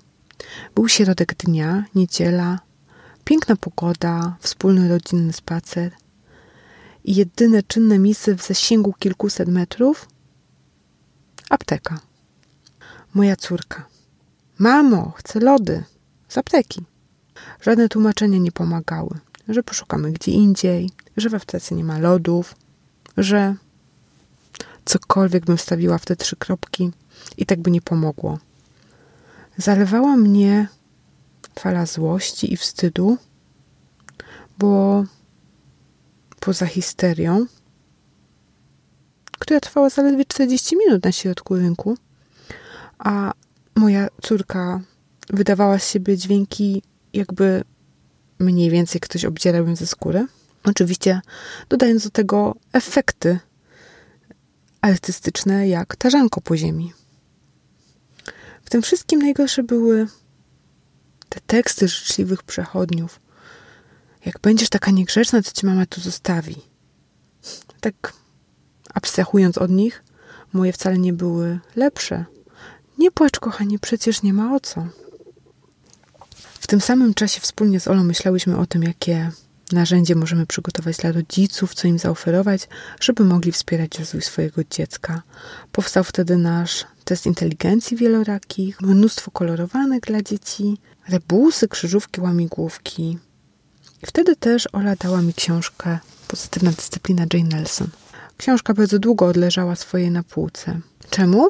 Był 0.76 0.90
środek 0.90 1.36
dnia, 1.36 1.86
niedziela, 1.96 2.60
piękna 3.24 3.56
pogoda, 3.56 4.38
wspólny 4.40 4.90
rodzinny 4.90 5.34
spacer 5.34 5.92
i 7.04 7.16
jedyne 7.16 7.64
czynne 7.64 8.00
miejsce 8.00 8.36
w 8.36 8.46
zasięgu 8.46 8.94
kilkuset 9.00 9.50
metrów 9.50 10.08
apteka. 11.50 12.00
Moja 13.14 13.36
córka. 13.36 13.86
Mamo, 14.58 15.14
chcę 15.18 15.40
lody 15.40 15.84
z 16.30 16.38
apteki. 16.38 16.82
Żadne 17.62 17.90
tłumaczenia 17.90 18.38
nie 18.38 18.52
pomagały, 18.52 19.20
że 19.48 19.64
poszukamy 19.64 20.12
gdzie 20.12 20.32
indziej, 20.32 20.90
że 21.18 21.30
we 21.30 21.38
aptece 21.38 21.76
nie 21.76 21.84
ma 21.84 22.00
lodów, 22.00 22.56
że 23.18 23.56
cokolwiek 24.86 25.46
bym 25.46 25.58
wstawiła 25.58 25.98
w 25.98 26.06
te 26.06 26.16
trzy 26.16 26.36
kropki 26.36 26.92
i 27.38 27.46
tak 27.46 27.62
by 27.62 27.72
nie 27.72 27.82
pomogło. 27.82 28.40
Zalewała 29.58 30.16
mnie 30.16 30.68
fala 31.60 31.86
złości 31.86 32.54
i 32.54 32.58
wstydu, 32.58 33.18
bo 34.58 35.04
poza 36.46 36.66
histerią, 36.66 37.46
która 39.40 39.60
trwała 39.60 39.90
zaledwie 39.90 40.26
40 40.26 40.78
minut 40.78 41.04
na 41.04 41.12
środku 41.12 41.56
rynku, 41.56 41.98
a 42.98 43.34
moja 43.76 44.08
córka 44.22 44.82
wydawała 45.30 45.80
z 45.80 45.90
siebie 45.90 46.18
dźwięki, 46.18 46.84
jakby 47.14 47.64
mniej 48.40 48.70
więcej 48.70 49.02
ktoś 49.02 49.26
obdzierał 49.26 49.68
ją 49.68 49.76
ze 49.76 49.88
skóry. 49.88 50.28
Oczywiście 50.64 51.22
dodając 51.70 52.04
do 52.04 52.10
tego 52.10 52.56
efekty 52.74 53.40
artystyczne, 54.82 55.68
jak 55.68 55.96
tarzanko 55.96 56.42
po 56.42 56.58
ziemi. 56.58 56.94
W 58.66 58.70
tym 58.70 58.82
wszystkim 58.82 59.22
najgorsze 59.22 59.64
były 59.64 60.08
te 61.30 61.40
teksty 61.48 61.88
życzliwych 61.88 62.44
przechodniów. 62.44 63.23
Jak 64.26 64.40
będziesz 64.40 64.70
taka 64.70 64.92
niegrzeczna, 64.92 65.42
to 65.42 65.52
ci 65.52 65.66
mama 65.66 65.86
tu 65.86 66.02
zostawi. 66.02 66.56
Tak 67.82 68.14
abstrahując 68.94 69.58
od 69.58 69.72
nich, 69.72 70.04
moje 70.54 70.74
wcale 70.74 70.98
nie 70.98 71.14
były 71.14 71.60
lepsze. 71.76 72.26
Nie 72.98 73.12
płacz, 73.12 73.40
kochanie, 73.40 73.80
przecież 73.80 74.24
nie 74.24 74.34
ma 74.34 74.56
o 74.56 74.60
co. 74.60 74.88
W 76.60 76.68
tym 76.68 76.82
samym 76.82 77.14
czasie 77.14 77.42
wspólnie 77.42 77.80
z 77.80 77.88
Olą 77.88 78.04
myślałyśmy 78.04 78.58
o 78.58 78.66
tym, 78.66 78.84
jakie 78.84 79.32
narzędzie 79.72 80.16
możemy 80.16 80.46
przygotować 80.46 80.98
dla 80.98 81.12
rodziców, 81.12 81.76
co 81.76 81.88
im 81.88 82.00
zaoferować, 82.00 82.68
żeby 83.00 83.24
mogli 83.24 83.52
wspierać 83.52 84.00
rozwój 84.00 84.22
swojego 84.22 84.62
dziecka. 84.70 85.22
Powstał 85.72 86.04
wtedy 86.04 86.38
nasz 86.38 86.86
test 87.04 87.26
inteligencji 87.26 87.98
wielorakich, 87.98 88.82
mnóstwo 88.82 89.32
kolorowanych 89.32 90.02
dla 90.02 90.22
dzieci, 90.22 90.78
rebusy, 91.08 91.68
krzyżówki, 91.68 92.22
łamigłówki. 92.22 93.18
I 94.04 94.06
wtedy 94.06 94.36
też 94.36 94.68
Ola 94.72 94.96
dała 94.96 95.22
mi 95.22 95.34
książkę 95.34 96.00
Pozytywna 96.28 96.72
dyscyplina 96.72 97.26
Jane 97.34 97.50
Nelson. 97.50 97.88
Książka 98.38 98.74
bardzo 98.74 99.00
długo 99.00 99.28
odleżała 99.28 99.76
swoje 99.76 100.12
na 100.12 100.24
półce. 100.24 100.80
Czemu? 101.10 101.48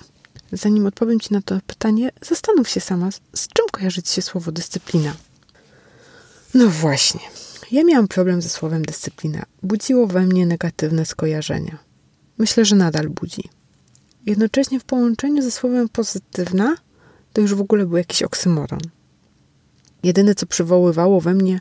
Zanim 0.51 0.85
odpowiem 0.85 1.19
Ci 1.19 1.33
na 1.33 1.41
to 1.41 1.59
pytanie, 1.67 2.11
zastanów 2.21 2.69
się 2.69 2.79
sama, 2.79 3.09
z 3.35 3.47
czym 3.47 3.65
kojarzy 3.71 4.03
Ci 4.03 4.13
się 4.13 4.21
słowo 4.21 4.51
dyscyplina. 4.51 5.13
No 6.53 6.69
właśnie. 6.69 7.19
Ja 7.71 7.83
miałam 7.83 8.07
problem 8.07 8.41
ze 8.41 8.49
słowem 8.49 8.85
dyscyplina. 8.85 9.43
Budziło 9.63 10.07
we 10.07 10.21
mnie 10.21 10.45
negatywne 10.45 11.05
skojarzenia. 11.05 11.77
Myślę, 12.37 12.65
że 12.65 12.75
nadal 12.75 13.09
budzi. 13.09 13.43
Jednocześnie 14.25 14.79
w 14.79 14.83
połączeniu 14.83 15.41
ze 15.41 15.51
słowem 15.51 15.89
pozytywna 15.89 16.75
to 17.33 17.41
już 17.41 17.55
w 17.55 17.61
ogóle 17.61 17.85
był 17.85 17.97
jakiś 17.97 18.23
oksymoron. 18.23 18.79
Jedyne, 20.03 20.35
co 20.35 20.45
przywoływało 20.45 21.21
we 21.21 21.33
mnie 21.33 21.59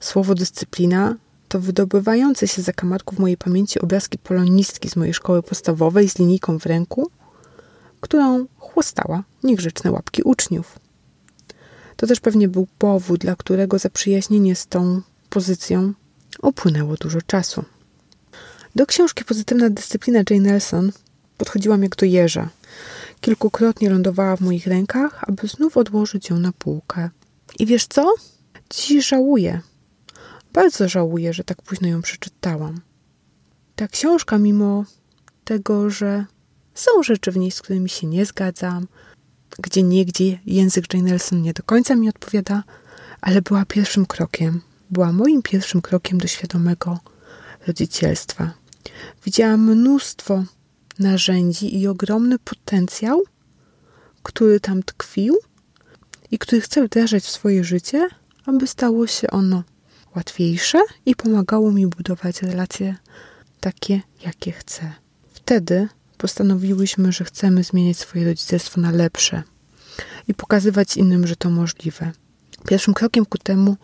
słowo 0.00 0.34
dyscyplina, 0.34 1.16
to 1.48 1.60
wydobywające 1.60 2.48
się 2.48 2.62
za 2.62 2.72
kamarków 2.72 3.18
mojej 3.18 3.36
pamięci 3.36 3.80
obrazki 3.80 4.18
polonistki 4.18 4.88
z 4.88 4.96
mojej 4.96 5.14
szkoły 5.14 5.42
podstawowej 5.42 6.08
z 6.08 6.18
linijką 6.18 6.58
w 6.58 6.66
ręku, 6.66 7.10
którą 8.00 8.46
chłostała 8.56 9.24
niegrzeczne 9.42 9.90
łapki 9.90 10.22
uczniów. 10.22 10.78
To 11.96 12.06
też 12.06 12.20
pewnie 12.20 12.48
był 12.48 12.66
powód, 12.78 13.20
dla 13.20 13.36
którego 13.36 13.78
zaprzyjaźnienie 13.78 14.56
z 14.56 14.66
tą 14.66 15.00
pozycją 15.30 15.92
upłynęło 16.42 16.94
dużo 16.94 17.22
czasu. 17.22 17.64
Do 18.74 18.86
książki 18.86 19.24
Pozytywna 19.24 19.70
dyscyplina 19.70 20.20
Jane 20.30 20.42
Nelson 20.42 20.92
podchodziłam 21.38 21.82
jak 21.82 21.96
do 21.96 22.06
jeża. 22.06 22.48
Kilkukrotnie 23.20 23.90
lądowała 23.90 24.36
w 24.36 24.40
moich 24.40 24.66
rękach, 24.66 25.24
aby 25.28 25.48
znów 25.48 25.76
odłożyć 25.76 26.30
ją 26.30 26.38
na 26.38 26.52
półkę. 26.52 27.10
I 27.58 27.66
wiesz 27.66 27.86
co? 27.86 28.14
Dziś 28.70 29.08
żałuję. 29.08 29.60
Bardzo 30.52 30.88
żałuję, 30.88 31.32
że 31.32 31.44
tak 31.44 31.62
późno 31.62 31.88
ją 31.88 32.02
przeczytałam. 32.02 32.80
Ta 33.76 33.88
książka, 33.88 34.38
mimo 34.38 34.84
tego, 35.44 35.90
że 35.90 36.24
są 36.74 37.02
rzeczy 37.02 37.32
w 37.32 37.36
niej, 37.36 37.50
z 37.50 37.62
którymi 37.62 37.88
się 37.88 38.06
nie 38.06 38.26
zgadzam, 38.26 38.86
gdzie 39.58 39.82
niegdzie 39.82 40.38
język 40.46 40.94
Jane 40.94 41.10
Nelson 41.10 41.42
nie 41.42 41.52
do 41.52 41.62
końca 41.62 41.94
mi 41.94 42.08
odpowiada, 42.08 42.64
ale 43.20 43.42
była 43.42 43.64
pierwszym 43.64 44.06
krokiem. 44.06 44.60
Była 44.90 45.12
moim 45.12 45.42
pierwszym 45.42 45.82
krokiem 45.82 46.18
do 46.18 46.26
świadomego 46.26 46.98
rodzicielstwa. 47.66 48.52
Widziałam 49.24 49.60
mnóstwo 49.60 50.44
narzędzi 50.98 51.78
i 51.80 51.86
ogromny 51.86 52.38
potencjał, 52.38 53.22
który 54.22 54.60
tam 54.60 54.82
tkwił 54.82 55.38
i 56.30 56.38
który 56.38 56.60
chcę 56.60 56.86
wdrażać 56.86 57.24
w 57.24 57.30
swoje 57.30 57.64
życie, 57.64 58.08
aby 58.46 58.66
stało 58.66 59.06
się 59.06 59.30
ono 59.30 59.64
łatwiejsze 60.16 60.78
i 61.06 61.16
pomagało 61.16 61.72
mi 61.72 61.86
budować 61.86 62.42
relacje 62.42 62.96
takie, 63.60 64.00
jakie 64.24 64.52
chcę. 64.52 64.92
Wtedy 65.32 65.88
postanowiłyśmy, 66.18 67.12
że 67.12 67.24
chcemy 67.24 67.64
zmieniać 67.64 67.96
swoje 67.96 68.24
rodzicielstwo 68.24 68.80
na 68.80 68.90
lepsze 68.90 69.42
i 70.28 70.34
pokazywać 70.34 70.96
innym, 70.96 71.26
że 71.26 71.36
to 71.36 71.50
możliwe. 71.50 72.12
Pierwszym 72.68 72.94
krokiem 72.94 73.26
ku 73.26 73.38
temu 73.38 73.76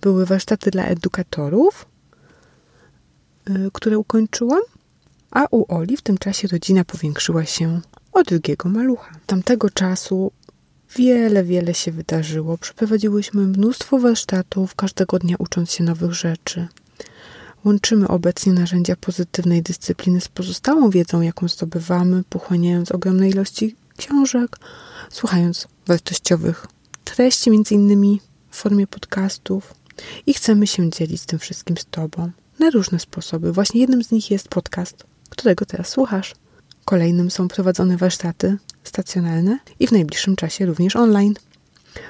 były 0.00 0.26
warsztaty 0.26 0.70
dla 0.70 0.84
edukatorów, 0.84 1.86
y, 3.50 3.70
które 3.72 3.98
ukończyłam, 3.98 4.62
a 5.30 5.46
u 5.50 5.74
Oli 5.74 5.96
w 5.96 6.02
tym 6.02 6.18
czasie 6.18 6.48
rodzina 6.48 6.84
powiększyła 6.84 7.44
się 7.44 7.80
o 8.12 8.22
drugiego 8.22 8.68
malucha. 8.68 9.12
Tamtego 9.26 9.70
czasu 9.70 10.32
wiele, 10.96 11.44
wiele 11.44 11.74
się 11.74 11.92
wydarzyło. 11.92 12.58
Przeprowadziłyśmy 12.58 13.42
mnóstwo 13.42 13.98
warsztatów, 13.98 14.74
każdego 14.74 15.18
dnia 15.18 15.36
ucząc 15.38 15.72
się 15.72 15.84
nowych 15.84 16.12
rzeczy. 16.12 16.68
Łączymy 17.64 18.08
obecnie 18.08 18.52
narzędzia 18.52 18.96
pozytywnej 18.96 19.62
dyscypliny 19.62 20.20
z 20.20 20.28
pozostałą 20.28 20.90
wiedzą, 20.90 21.20
jaką 21.20 21.48
zdobywamy, 21.48 22.22
pochłaniając 22.30 22.92
ogromne 22.92 23.28
ilości 23.28 23.76
książek, 23.96 24.56
słuchając 25.10 25.68
wartościowych 25.86 26.66
treści, 27.04 27.50
między 27.50 27.74
innymi 27.74 28.20
w 28.50 28.56
formie 28.56 28.86
podcastów. 28.86 29.74
I 30.26 30.34
chcemy 30.34 30.66
się 30.66 30.90
dzielić 30.90 31.26
tym 31.26 31.38
wszystkim 31.38 31.76
z 31.76 31.84
Tobą 31.84 32.30
na 32.58 32.70
różne 32.70 32.98
sposoby. 32.98 33.52
Właśnie 33.52 33.80
jednym 33.80 34.04
z 34.04 34.10
nich 34.10 34.30
jest 34.30 34.48
podcast, 34.48 35.04
którego 35.30 35.64
teraz 35.64 35.88
słuchasz. 35.88 36.34
Kolejnym 36.84 37.30
są 37.30 37.48
prowadzone 37.48 37.96
warsztaty 37.96 38.56
stacjonarne 38.84 39.58
i 39.80 39.86
w 39.86 39.92
najbliższym 39.92 40.36
czasie 40.36 40.66
również 40.66 40.96
online. 40.96 41.34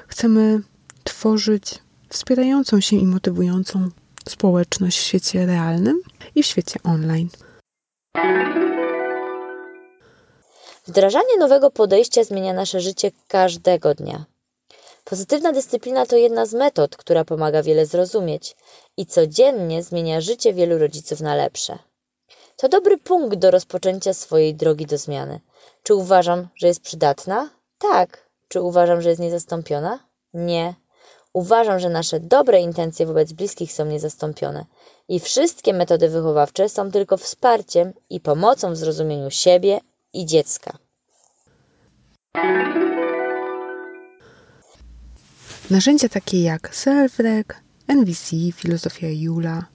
Chcemy 0.09 0.61
tworzyć 1.05 1.79
wspierającą 2.09 2.81
się 2.81 2.97
i 2.97 3.07
motywującą 3.07 3.89
społeczność 4.29 4.99
w 4.99 5.03
świecie 5.03 5.47
realnym 5.47 6.01
i 6.35 6.43
w 6.43 6.47
świecie 6.47 6.81
online. 6.85 7.29
Wdrażanie 10.87 11.37
nowego 11.39 11.71
podejścia 11.71 12.25
zmienia 12.25 12.53
nasze 12.53 12.81
życie 12.81 13.11
każdego 13.29 13.95
dnia. 13.95 14.25
Pozytywna 15.05 15.53
dyscyplina 15.53 16.07
to 16.07 16.17
jedna 16.17 16.47
z 16.47 16.55
metod, 16.55 16.97
która 16.97 17.25
pomaga 17.25 17.63
wiele 17.63 17.87
zrozumieć 17.87 18.57
i 18.97 19.07
codziennie 19.07 19.83
zmienia 19.83 20.21
życie 20.21 20.55
wielu 20.55 20.79
rodziców 20.79 21.21
na 21.21 21.35
lepsze. 21.35 21.79
To 22.57 22.69
dobry 22.69 22.99
punkt 22.99 23.39
do 23.39 23.51
rozpoczęcia 23.51 24.15
swojej 24.15 24.55
drogi 24.55 24.87
do 24.87 24.99
zmiany. 24.99 25.41
Czy 25.83 25.95
uważam, 25.95 26.49
że 26.55 26.67
jest 26.67 26.81
przydatna? 26.81 27.51
Tak. 27.79 28.31
Czy 28.49 28.63
uważam, 28.63 29.03
że 29.03 29.09
jest 29.09 29.21
niezastąpiona? 29.21 29.99
Nie. 30.35 30.75
Uważam, 31.33 31.79
że 31.79 31.89
nasze 31.89 32.21
dobre 32.21 32.61
intencje 32.61 33.07
wobec 33.07 33.33
bliskich 33.33 33.73
są 33.73 33.85
niezastąpione 33.85 34.67
i 35.09 35.21
wszystkie 35.21 35.73
metody 35.73 36.09
wychowawcze 36.09 36.69
są 36.69 36.91
tylko 36.91 37.17
wsparciem 37.17 37.93
i 38.11 38.21
pomocą 38.21 38.73
w 38.73 38.77
zrozumieniu 38.77 39.31
siebie 39.31 39.81
i 40.13 40.27
dziecka. 40.27 40.79
Narzędzia 45.71 46.09
takie 46.09 46.43
jak 46.43 46.75
Selfrec, 46.75 47.47
NVC, 47.89 48.37
Filozofia 48.53 49.09
Jula 49.11 49.67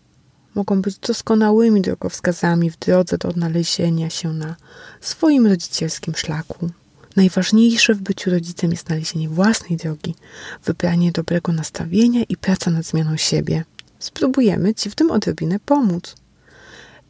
mogą 0.57 0.81
być 0.81 0.97
doskonałymi 0.97 1.81
drogowskazami 1.81 2.71
w 2.71 2.77
drodze 2.79 3.17
do 3.17 3.29
odnalezienia 3.29 4.09
się 4.09 4.33
na 4.33 4.55
swoim 5.01 5.47
rodzicielskim 5.47 6.15
szlaku. 6.15 6.69
Najważniejsze 7.15 7.95
w 7.95 8.01
byciu 8.01 8.31
rodzicem 8.31 8.71
jest 8.71 8.87
znalezienie 8.87 9.29
własnej 9.29 9.77
drogi, 9.77 10.15
wybranie 10.65 11.11
dobrego 11.11 11.51
nastawienia 11.53 12.23
i 12.29 12.37
praca 12.37 12.71
nad 12.71 12.85
zmianą 12.85 13.17
siebie. 13.17 13.65
Spróbujemy 13.99 14.73
Ci 14.73 14.89
w 14.89 14.95
tym 14.95 15.11
odrobinę 15.11 15.59
pomóc. 15.59 16.15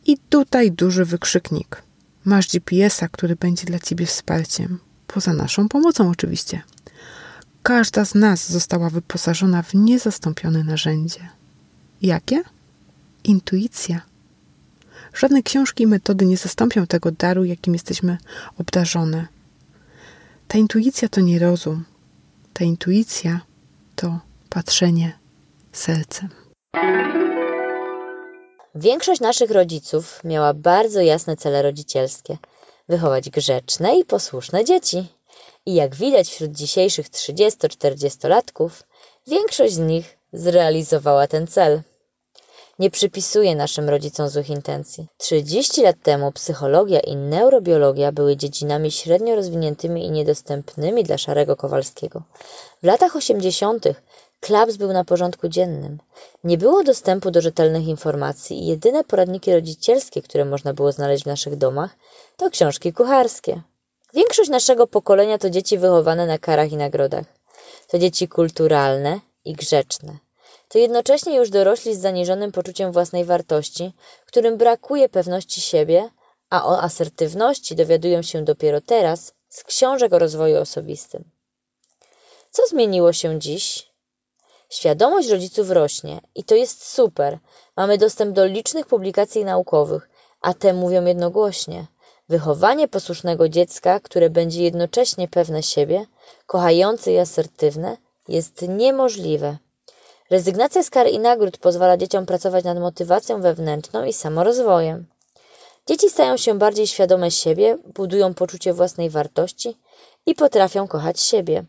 I 0.05 0.17
tutaj 0.29 0.71
duży 0.71 1.05
wykrzyknik. 1.05 1.81
Masz 2.25 2.47
GPS-a, 2.47 3.07
który 3.07 3.35
będzie 3.35 3.65
dla 3.65 3.79
ciebie 3.79 4.05
wsparciem, 4.05 4.79
poza 5.07 5.33
naszą 5.33 5.69
pomocą 5.69 6.09
oczywiście. 6.09 6.61
Każda 7.63 8.05
z 8.05 8.15
nas 8.15 8.51
została 8.51 8.89
wyposażona 8.89 9.61
w 9.61 9.73
niezastąpione 9.73 10.63
narzędzie. 10.63 11.29
Jakie? 12.01 12.43
Intuicja. 13.27 14.01
Żadne 15.13 15.43
książki 15.43 15.83
i 15.83 15.87
metody 15.87 16.25
nie 16.25 16.37
zastąpią 16.37 16.87
tego 16.87 17.11
daru, 17.11 17.45
jakim 17.45 17.73
jesteśmy 17.73 18.17
obdarzone. 18.59 19.27
Ta 20.47 20.57
intuicja 20.57 21.09
to 21.09 21.21
nie 21.21 21.39
rozum. 21.39 21.85
Ta 22.53 22.65
intuicja 22.65 23.41
to 23.95 24.19
patrzenie 24.49 25.19
sercem. 25.71 26.29
Większość 28.75 29.21
naszych 29.21 29.51
rodziców 29.51 30.21
miała 30.23 30.53
bardzo 30.53 31.01
jasne 31.01 31.37
cele 31.37 31.61
rodzicielskie 31.61 32.37
wychować 32.89 33.29
grzeczne 33.29 33.99
i 33.99 34.05
posłuszne 34.05 34.65
dzieci. 34.65 35.07
I 35.65 35.73
jak 35.73 35.95
widać 35.95 36.29
wśród 36.29 36.51
dzisiejszych 36.51 37.09
30-40-latków, 37.09 38.69
większość 39.27 39.73
z 39.73 39.79
nich 39.79 40.17
zrealizowała 40.33 41.27
ten 41.27 41.47
cel. 41.47 41.81
Nie 42.79 42.89
przypisuję 42.91 43.55
naszym 43.55 43.89
rodzicom 43.89 44.29
złych 44.29 44.49
intencji. 44.49 45.07
30 45.17 45.81
lat 45.81 45.95
temu 46.03 46.31
psychologia 46.31 46.99
i 46.99 47.15
neurobiologia 47.15 48.11
były 48.11 48.37
dziedzinami 48.37 48.91
średnio 48.91 49.35
rozwiniętymi 49.35 50.05
i 50.05 50.11
niedostępnymi 50.11 51.03
dla 51.03 51.17
Szarego 51.17 51.55
Kowalskiego. 51.55 52.23
W 52.83 52.85
latach 52.85 53.15
80. 53.15 53.85
Klaps 54.39 54.77
był 54.77 54.93
na 54.93 55.03
porządku 55.03 55.47
dziennym. 55.47 55.97
Nie 56.43 56.57
było 56.57 56.83
dostępu 56.83 57.31
do 57.31 57.41
rzetelnych 57.41 57.87
informacji 57.87 58.63
i 58.63 58.67
jedyne 58.67 59.03
poradniki 59.03 59.53
rodzicielskie, 59.53 60.21
które 60.21 60.45
można 60.45 60.73
było 60.73 60.91
znaleźć 60.91 61.23
w 61.23 61.27
naszych 61.27 61.55
domach, 61.55 61.95
to 62.37 62.49
książki 62.49 62.93
kucharskie. 62.93 63.61
Większość 64.13 64.49
naszego 64.49 64.87
pokolenia 64.87 65.37
to 65.37 65.49
dzieci 65.49 65.77
wychowane 65.77 66.27
na 66.27 66.37
karach 66.37 66.71
i 66.71 66.77
nagrodach. 66.77 67.25
To 67.87 67.99
dzieci 67.99 68.27
kulturalne 68.27 69.19
i 69.45 69.53
grzeczne. 69.53 70.26
To 70.69 70.77
jednocześnie 70.77 71.35
już 71.35 71.49
dorośli 71.49 71.95
z 71.95 71.99
zaniżonym 71.99 72.51
poczuciem 72.51 72.91
własnej 72.91 73.25
wartości, 73.25 73.93
którym 74.25 74.57
brakuje 74.57 75.09
pewności 75.09 75.61
siebie, 75.61 76.09
a 76.49 76.65
o 76.65 76.81
asertywności 76.81 77.75
dowiadują 77.75 78.21
się 78.21 78.43
dopiero 78.43 78.81
teraz 78.81 79.33
z 79.49 79.63
książek 79.63 80.13
o 80.13 80.19
rozwoju 80.19 80.57
osobistym. 80.57 81.23
Co 82.51 82.67
zmieniło 82.67 83.13
się 83.13 83.39
dziś? 83.39 83.87
Świadomość 84.69 85.29
rodziców 85.29 85.69
rośnie 85.69 86.21
i 86.35 86.43
to 86.43 86.55
jest 86.55 86.87
super. 86.93 87.39
Mamy 87.77 87.97
dostęp 87.97 88.35
do 88.35 88.45
licznych 88.45 88.85
publikacji 88.85 89.45
naukowych, 89.45 90.09
a 90.41 90.53
te 90.53 90.73
mówią 90.73 91.05
jednogłośnie. 91.05 91.87
Wychowanie 92.29 92.87
posłusznego 92.87 93.49
dziecka, 93.49 93.99
które 93.99 94.29
będzie 94.29 94.63
jednocześnie 94.63 95.27
pewne 95.27 95.63
siebie, 95.63 96.05
kochające 96.45 97.11
i 97.11 97.17
asertywne, 97.17 97.97
jest 98.27 98.61
niemożliwe. 98.67 99.57
Rezygnacja 100.29 100.83
z 100.83 100.89
kar 100.89 101.07
i 101.07 101.19
nagród 101.19 101.57
pozwala 101.57 101.97
dzieciom 101.97 102.25
pracować 102.25 102.65
nad 102.65 102.79
motywacją 102.79 103.41
wewnętrzną 103.41 104.03
i 104.03 104.13
samorozwojem. 104.13 105.05
Dzieci 105.87 106.09
stają 106.09 106.37
się 106.37 106.57
bardziej 106.57 106.87
świadome 106.87 107.31
siebie, 107.31 107.77
budują 107.85 108.33
poczucie 108.33 108.73
własnej 108.73 109.09
wartości 109.09 109.77
i 110.25 110.35
potrafią 110.35 110.87
kochać 110.87 111.19
siebie. 111.19 111.65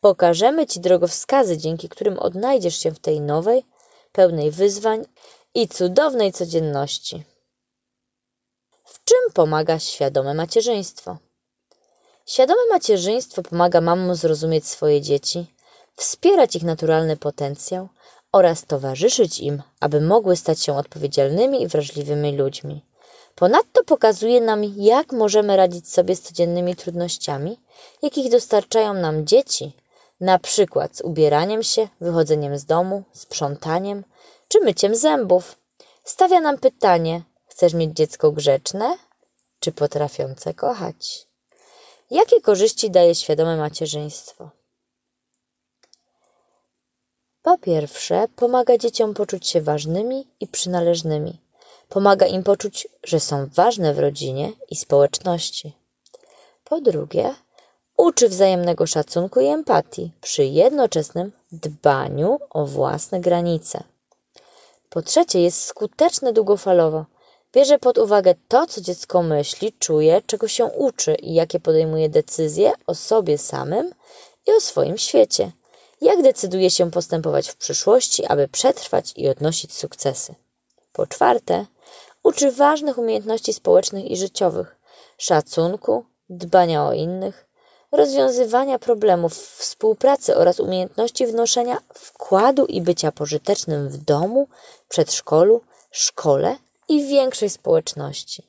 Pokażemy 0.00 0.66
Ci 0.66 0.80
drogowskazy, 0.80 1.58
dzięki 1.58 1.88
którym 1.88 2.18
odnajdziesz 2.18 2.78
się 2.78 2.90
w 2.90 2.98
tej 2.98 3.20
nowej, 3.20 3.64
pełnej 4.12 4.50
wyzwań 4.50 5.04
i 5.54 5.68
cudownej 5.68 6.32
codzienności. 6.32 7.24
W 8.84 9.04
czym 9.04 9.32
pomaga 9.34 9.78
świadome 9.78 10.34
macierzyństwo? 10.34 11.16
Świadome 12.26 12.60
macierzyństwo 12.70 13.42
pomaga 13.42 13.80
mamom 13.80 14.14
zrozumieć 14.14 14.66
swoje 14.66 15.00
dzieci, 15.00 15.55
wspierać 15.96 16.56
ich 16.56 16.62
naturalny 16.62 17.16
potencjał 17.16 17.88
oraz 18.32 18.64
towarzyszyć 18.64 19.40
im, 19.40 19.62
aby 19.80 20.00
mogły 20.00 20.36
stać 20.36 20.60
się 20.60 20.76
odpowiedzialnymi 20.76 21.62
i 21.62 21.68
wrażliwymi 21.68 22.36
ludźmi. 22.36 22.84
Ponadto 23.34 23.84
pokazuje 23.84 24.40
nam, 24.40 24.64
jak 24.64 25.12
możemy 25.12 25.56
radzić 25.56 25.92
sobie 25.92 26.16
z 26.16 26.22
codziennymi 26.22 26.76
trudnościami, 26.76 27.60
jakich 28.02 28.30
dostarczają 28.30 28.94
nam 28.94 29.26
dzieci, 29.26 29.72
na 30.20 30.38
przykład 30.38 30.96
z 30.96 31.00
ubieraniem 31.00 31.62
się, 31.62 31.88
wychodzeniem 32.00 32.58
z 32.58 32.64
domu, 32.64 33.02
sprzątaniem 33.12 34.04
czy 34.48 34.60
myciem 34.60 34.94
zębów. 34.94 35.56
Stawia 36.04 36.40
nam 36.40 36.58
pytanie: 36.58 37.22
chcesz 37.46 37.74
mieć 37.74 37.96
dziecko 37.96 38.32
grzeczne 38.32 38.96
czy 39.60 39.72
potrafiące 39.72 40.54
kochać? 40.54 41.26
Jakie 42.10 42.40
korzyści 42.40 42.90
daje 42.90 43.14
świadome 43.14 43.56
macierzyństwo? 43.56 44.50
Po 47.46 47.58
pierwsze, 47.58 48.28
pomaga 48.36 48.78
dzieciom 48.78 49.14
poczuć 49.14 49.48
się 49.48 49.60
ważnymi 49.60 50.26
i 50.40 50.46
przynależnymi. 50.46 51.40
Pomaga 51.88 52.26
im 52.26 52.42
poczuć, 52.42 52.88
że 53.04 53.20
są 53.20 53.46
ważne 53.54 53.94
w 53.94 53.98
rodzinie 53.98 54.52
i 54.70 54.76
społeczności. 54.76 55.76
Po 56.64 56.80
drugie, 56.80 57.34
uczy 57.96 58.28
wzajemnego 58.28 58.86
szacunku 58.86 59.40
i 59.40 59.46
empatii 59.46 60.12
przy 60.20 60.44
jednoczesnym 60.44 61.32
dbaniu 61.52 62.38
o 62.50 62.66
własne 62.66 63.20
granice. 63.20 63.82
Po 64.90 65.02
trzecie, 65.02 65.40
jest 65.40 65.64
skuteczne 65.64 66.32
długofalowo. 66.32 67.04
Bierze 67.52 67.78
pod 67.78 67.98
uwagę 67.98 68.34
to, 68.48 68.66
co 68.66 68.80
dziecko 68.80 69.22
myśli, 69.22 69.72
czuje, 69.72 70.22
czego 70.26 70.48
się 70.48 70.64
uczy 70.64 71.14
i 71.14 71.34
jakie 71.34 71.60
podejmuje 71.60 72.08
decyzje 72.08 72.72
o 72.86 72.94
sobie 72.94 73.38
samym 73.38 73.94
i 74.46 74.52
o 74.52 74.60
swoim 74.60 74.98
świecie. 74.98 75.52
Jak 76.00 76.22
decyduje 76.22 76.70
się 76.70 76.90
postępować 76.90 77.48
w 77.48 77.56
przyszłości, 77.56 78.26
aby 78.26 78.48
przetrwać 78.48 79.12
i 79.16 79.28
odnosić 79.28 79.74
sukcesy. 79.74 80.34
Po 80.92 81.06
czwarte, 81.06 81.66
uczy 82.22 82.52
ważnych 82.52 82.98
umiejętności 82.98 83.52
społecznych 83.52 84.10
i 84.10 84.16
życiowych, 84.16 84.76
szacunku, 85.18 86.04
dbania 86.30 86.86
o 86.86 86.92
innych, 86.92 87.46
rozwiązywania 87.92 88.78
problemów, 88.78 89.34
współpracy 89.36 90.36
oraz 90.36 90.60
umiejętności 90.60 91.26
wnoszenia 91.26 91.78
wkładu 91.94 92.64
i 92.66 92.80
bycia 92.80 93.12
pożytecznym 93.12 93.88
w 93.88 93.96
domu, 93.96 94.48
przedszkolu, 94.88 95.60
szkole 95.90 96.56
i 96.88 97.06
większej 97.06 97.50
społeczności. 97.50 98.42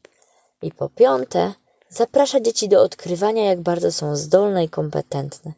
I 0.61 0.71
po 0.71 0.89
piąte, 0.89 1.53
zaprasza 1.89 2.39
dzieci 2.39 2.69
do 2.69 2.81
odkrywania, 2.81 3.45
jak 3.45 3.61
bardzo 3.61 3.91
są 3.91 4.15
zdolne 4.15 4.63
i 4.63 4.69
kompetentne. 4.69 5.51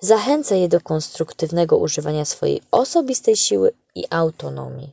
Zachęca 0.00 0.54
je 0.54 0.68
do 0.68 0.80
konstruktywnego 0.80 1.76
używania 1.76 2.24
swojej 2.24 2.62
osobistej 2.70 3.36
siły 3.36 3.72
i 3.94 4.04
autonomii. 4.10 4.92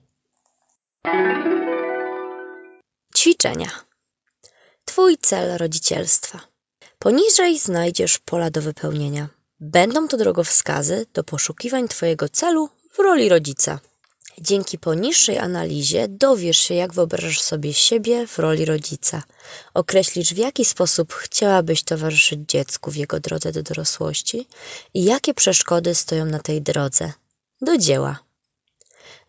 Ćwiczenia. 3.15 3.69
Twój 4.85 5.17
cel 5.17 5.57
rodzicielstwa. 5.57 6.39
Poniżej 6.99 7.59
znajdziesz 7.59 8.19
pola 8.19 8.49
do 8.49 8.61
wypełnienia. 8.61 9.27
Będą 9.59 10.07
to 10.07 10.17
drogowskazy 10.17 11.05
do 11.13 11.23
poszukiwań 11.23 11.87
Twojego 11.87 12.29
celu 12.29 12.69
w 12.91 12.99
roli 12.99 13.29
rodzica. 13.29 13.79
Dzięki 14.41 14.77
poniższej 14.77 15.37
analizie 15.37 16.07
dowiesz 16.07 16.57
się, 16.57 16.73
jak 16.73 16.93
wyobrażasz 16.93 17.41
sobie 17.41 17.73
siebie 17.73 18.27
w 18.27 18.39
roli 18.39 18.65
rodzica. 18.65 19.23
Określisz, 19.73 20.33
w 20.33 20.37
jaki 20.37 20.65
sposób 20.65 21.13
chciałabyś 21.13 21.83
towarzyszyć 21.83 22.39
dziecku 22.47 22.91
w 22.91 22.95
jego 22.95 23.19
drodze 23.19 23.51
do 23.51 23.63
dorosłości 23.63 24.47
i 24.93 25.03
jakie 25.03 25.33
przeszkody 25.33 25.95
stoją 25.95 26.25
na 26.25 26.39
tej 26.39 26.61
drodze. 26.61 27.13
Do 27.61 27.77
dzieła. 27.77 28.19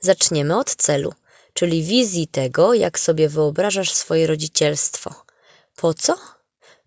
Zaczniemy 0.00 0.58
od 0.58 0.74
celu, 0.74 1.14
czyli 1.52 1.82
wizji 1.82 2.26
tego, 2.26 2.74
jak 2.74 2.98
sobie 2.98 3.28
wyobrażasz 3.28 3.92
swoje 3.92 4.26
rodzicielstwo. 4.26 5.14
Po 5.76 5.94
co? 5.94 6.18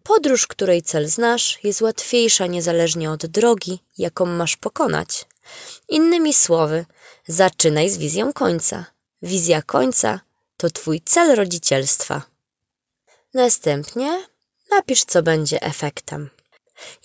Podróż, 0.04 0.48
której 0.48 0.82
cel 0.82 1.08
znasz, 1.08 1.60
jest 1.64 1.82
łatwiejsza 1.82 2.48
niezależnie 2.48 3.12
od 3.12 3.26
drogi, 3.26 3.80
jaką 3.98 4.26
masz 4.26 4.58
pokonać. 4.58 5.26
Innymi 5.90 6.34
słowy, 6.34 6.86
zaczynaj 7.28 7.90
z 7.90 7.98
wizją 7.98 8.34
końca. 8.34 8.86
Wizja 9.22 9.62
końca 9.62 10.20
to 10.58 10.70
Twój 10.70 11.02
cel 11.02 11.36
rodzicielstwa. 11.36 12.22
Następnie 13.34 14.24
napisz, 14.72 15.04
co 15.04 15.24
będzie 15.24 15.62
efektem. 15.62 16.30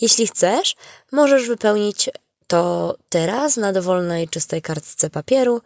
Jeśli 0.00 0.26
chcesz, 0.26 0.76
możesz 1.12 1.48
wypełnić 1.48 2.10
to 2.46 2.96
teraz 3.08 3.56
na 3.56 3.72
dowolnej 3.72 4.28
czystej 4.28 4.62
kartce 4.62 5.10
papieru 5.10 5.62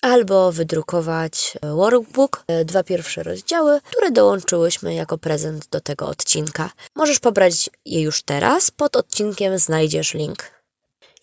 albo 0.00 0.52
wydrukować 0.52 1.58
workbook, 1.62 2.44
e, 2.46 2.64
dwa 2.64 2.82
pierwsze 2.82 3.22
rozdziały, 3.22 3.80
które 3.80 4.10
dołączyłyśmy 4.10 4.94
jako 4.94 5.18
prezent 5.18 5.68
do 5.68 5.80
tego 5.80 6.06
odcinka. 6.06 6.70
Możesz 6.94 7.18
pobrać 7.18 7.70
je 7.84 8.02
już 8.02 8.22
teraz, 8.22 8.70
pod 8.70 8.96
odcinkiem 8.96 9.58
znajdziesz 9.58 10.14
link. 10.14 10.55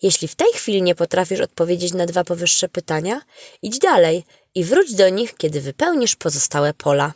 Jeśli 0.04 0.28
w 0.28 0.34
tej 0.34 0.52
chwili 0.52 0.82
nie 0.82 0.94
potrafisz 0.94 1.40
odpowiedzieć 1.40 1.92
na 1.92 2.06
dwa 2.06 2.24
powyższe 2.24 2.68
pytania, 2.68 3.20
idź 3.62 3.78
dalej 3.78 4.24
i 4.54 4.64
wróć 4.64 4.94
do 4.94 5.08
nich, 5.08 5.34
kiedy 5.36 5.60
wypełnisz 5.60 6.16
pozostałe 6.16 6.74
pola. 6.74 7.12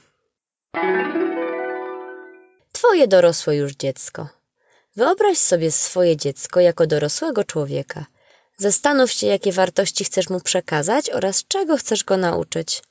Twoje 2.72 3.08
dorosłe 3.08 3.56
już 3.56 3.72
dziecko. 3.72 4.28
Wyobraź 4.96 5.38
sobie 5.38 5.72
swoje 5.72 6.16
dziecko 6.16 6.60
jako 6.60 6.86
dorosłego 6.86 7.44
człowieka. 7.44 8.06
Zastanów 8.56 9.12
się, 9.12 9.26
jakie 9.26 9.52
wartości 9.52 10.04
chcesz 10.04 10.30
mu 10.30 10.40
przekazać 10.40 11.10
oraz 11.10 11.44
czego 11.48 11.76
chcesz 11.76 12.04
go 12.04 12.16
nauczyć. 12.16 12.82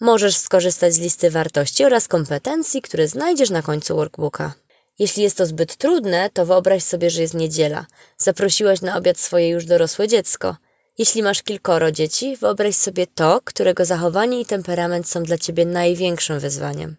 Możesz 0.00 0.36
skorzystać 0.36 0.94
z 0.94 0.98
listy 0.98 1.30
wartości 1.30 1.84
oraz 1.84 2.08
kompetencji, 2.08 2.82
które 2.82 3.08
znajdziesz 3.08 3.50
na 3.50 3.62
końcu 3.62 3.96
workbooka. 3.96 4.54
Jeśli 4.98 5.22
jest 5.22 5.36
to 5.36 5.46
zbyt 5.46 5.76
trudne, 5.76 6.30
to 6.30 6.46
wyobraź 6.46 6.82
sobie, 6.82 7.10
że 7.10 7.22
jest 7.22 7.34
niedziela. 7.34 7.86
Zaprosiłaś 8.18 8.80
na 8.80 8.96
obiad 8.96 9.18
swoje 9.18 9.48
już 9.48 9.64
dorosłe 9.64 10.08
dziecko. 10.08 10.56
Jeśli 10.98 11.22
masz 11.22 11.42
kilkoro 11.42 11.92
dzieci, 11.92 12.36
wyobraź 12.36 12.76
sobie 12.76 13.06
to, 13.06 13.40
którego 13.44 13.84
zachowanie 13.84 14.40
i 14.40 14.46
temperament 14.46 15.08
są 15.08 15.22
dla 15.22 15.38
ciebie 15.38 15.66
największym 15.66 16.40
wyzwaniem. 16.40 16.96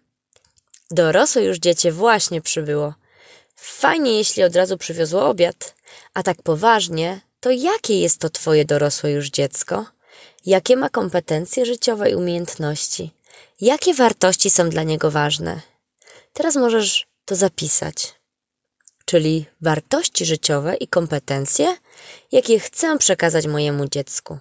Dorosłe 0.90 1.42
już 1.42 1.58
dziecię 1.58 1.92
właśnie 1.92 2.40
przybyło. 2.40 2.94
Fajnie, 3.56 4.12
jeśli 4.18 4.44
od 4.44 4.56
razu 4.56 4.78
przywiozło 4.78 5.28
obiad. 5.28 5.74
A 6.14 6.22
tak 6.22 6.42
poważnie, 6.42 7.20
to 7.40 7.50
jakie 7.50 8.00
jest 8.00 8.20
to 8.20 8.30
twoje 8.30 8.64
dorosłe 8.64 9.10
już 9.10 9.30
dziecko? 9.30 9.86
Jakie 10.46 10.76
ma 10.76 10.88
kompetencje 10.88 11.66
życiowe 11.66 12.10
i 12.10 12.14
umiejętności? 12.14 13.10
Jakie 13.60 13.94
wartości 13.94 14.50
są 14.50 14.70
dla 14.70 14.82
niego 14.82 15.10
ważne? 15.10 15.60
Teraz 16.32 16.56
możesz 16.56 17.06
to 17.26 17.36
zapisać. 17.36 18.14
Czyli 19.04 19.46
wartości 19.60 20.26
życiowe 20.26 20.76
i 20.76 20.88
kompetencje, 20.88 21.76
jakie 22.32 22.60
chcę 22.60 22.98
przekazać 22.98 23.46
mojemu 23.46 23.88
dziecku. 23.88 24.38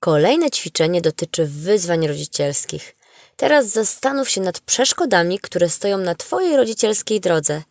Kolejne 0.00 0.50
ćwiczenie 0.50 1.00
dotyczy 1.00 1.46
wyzwań 1.46 2.06
rodzicielskich. 2.06 2.96
Teraz 3.36 3.66
zastanów 3.66 4.30
się 4.30 4.40
nad 4.40 4.60
przeszkodami, 4.60 5.38
które 5.38 5.68
stoją 5.68 5.98
na 5.98 6.14
Twojej 6.14 6.56
rodzicielskiej 6.56 7.20
drodze. 7.20 7.62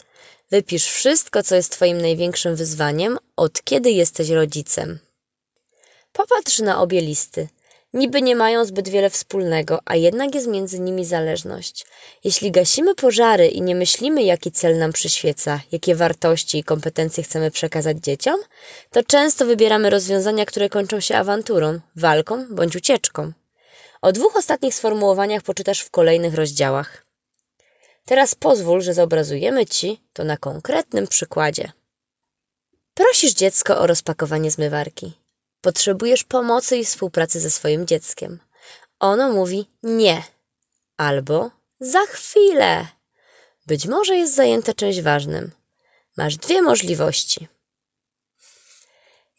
Wypisz 0.51 0.86
wszystko, 0.86 1.43
co 1.43 1.55
jest 1.55 1.71
Twoim 1.71 2.01
największym 2.01 2.55
wyzwaniem, 2.55 3.17
od 3.36 3.63
kiedy 3.63 3.91
jesteś 3.91 4.29
rodzicem. 4.29 4.99
Popatrz 6.13 6.60
na 6.60 6.82
obie 6.82 7.01
listy. 7.01 7.47
Niby 7.93 8.21
nie 8.21 8.36
mają 8.36 8.65
zbyt 8.65 8.89
wiele 8.89 9.10
wspólnego, 9.10 9.80
a 9.86 9.95
jednak 9.95 10.36
jest 10.36 10.47
między 10.47 10.80
nimi 10.80 11.06
zależność. 11.06 11.86
Jeśli 12.23 12.52
gasimy 12.52 12.95
pożary 12.95 13.47
i 13.47 13.62
nie 13.62 13.75
myślimy, 13.75 14.23
jaki 14.23 14.52
cel 14.52 14.78
nam 14.78 14.93
przyświeca, 14.93 15.62
jakie 15.71 15.95
wartości 15.95 16.58
i 16.58 16.63
kompetencje 16.63 17.23
chcemy 17.23 17.52
przekazać 17.52 17.97
dzieciom, 17.97 18.39
to 18.89 19.04
często 19.04 19.45
wybieramy 19.45 19.89
rozwiązania, 19.89 20.45
które 20.45 20.69
kończą 20.69 20.99
się 20.99 21.17
awanturą, 21.17 21.80
walką 21.95 22.45
bądź 22.49 22.75
ucieczką. 22.75 23.32
O 24.02 24.12
dwóch 24.12 24.36
ostatnich 24.36 24.75
sformułowaniach 24.75 25.43
poczytasz 25.43 25.82
w 25.82 25.91
kolejnych 25.91 26.34
rozdziałach. 26.34 27.06
Teraz 28.06 28.36
pozwól, 28.36 28.82
że 28.82 28.93
zobrazujemy 28.93 29.65
Ci 29.65 30.02
to 30.13 30.23
na 30.23 30.38
konkretnym 30.38 31.08
przykładzie. 31.08 31.71
Prosisz 32.93 33.34
dziecko 33.34 33.80
o 33.80 33.88
rozpakowanie 33.88 34.52
zmywarki. 34.52 35.13
Potrzebujesz 35.61 36.23
pomocy 36.23 36.77
i 36.77 36.85
współpracy 36.85 37.39
ze 37.39 37.51
swoim 37.51 37.87
dzieckiem. 37.87 38.39
Ono 38.99 39.29
mówi 39.29 39.69
nie 39.83 40.23
albo 40.97 41.51
za 41.79 42.05
chwilę. 42.05 42.87
Być 43.67 43.85
może 43.85 44.15
jest 44.15 44.35
zajęte 44.35 44.73
czymś 44.73 45.01
ważnym. 45.01 45.51
Masz 46.17 46.37
dwie 46.37 46.61
możliwości. 46.61 47.47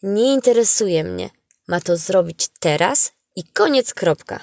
Nie 0.03 0.33
interesuje 0.33 1.03
mnie. 1.03 1.29
Ma 1.67 1.81
to 1.81 1.97
zrobić 1.97 2.47
teraz 2.59 3.11
i 3.35 3.43
koniec 3.43 3.93
kropka. 3.93 4.39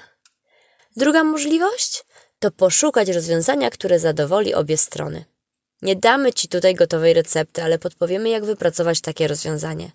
Druga 0.96 1.24
możliwość 1.24 2.04
to 2.38 2.50
poszukać 2.50 3.08
rozwiązania, 3.08 3.70
które 3.70 3.98
zadowoli 3.98 4.54
obie 4.54 4.76
strony. 4.76 5.24
Nie 5.82 5.96
damy 5.96 6.32
Ci 6.32 6.48
tutaj 6.48 6.74
gotowej 6.74 7.14
recepty, 7.14 7.62
ale 7.62 7.78
podpowiemy, 7.78 8.28
jak 8.28 8.44
wypracować 8.44 9.00
takie 9.00 9.28
rozwiązanie. 9.28 9.90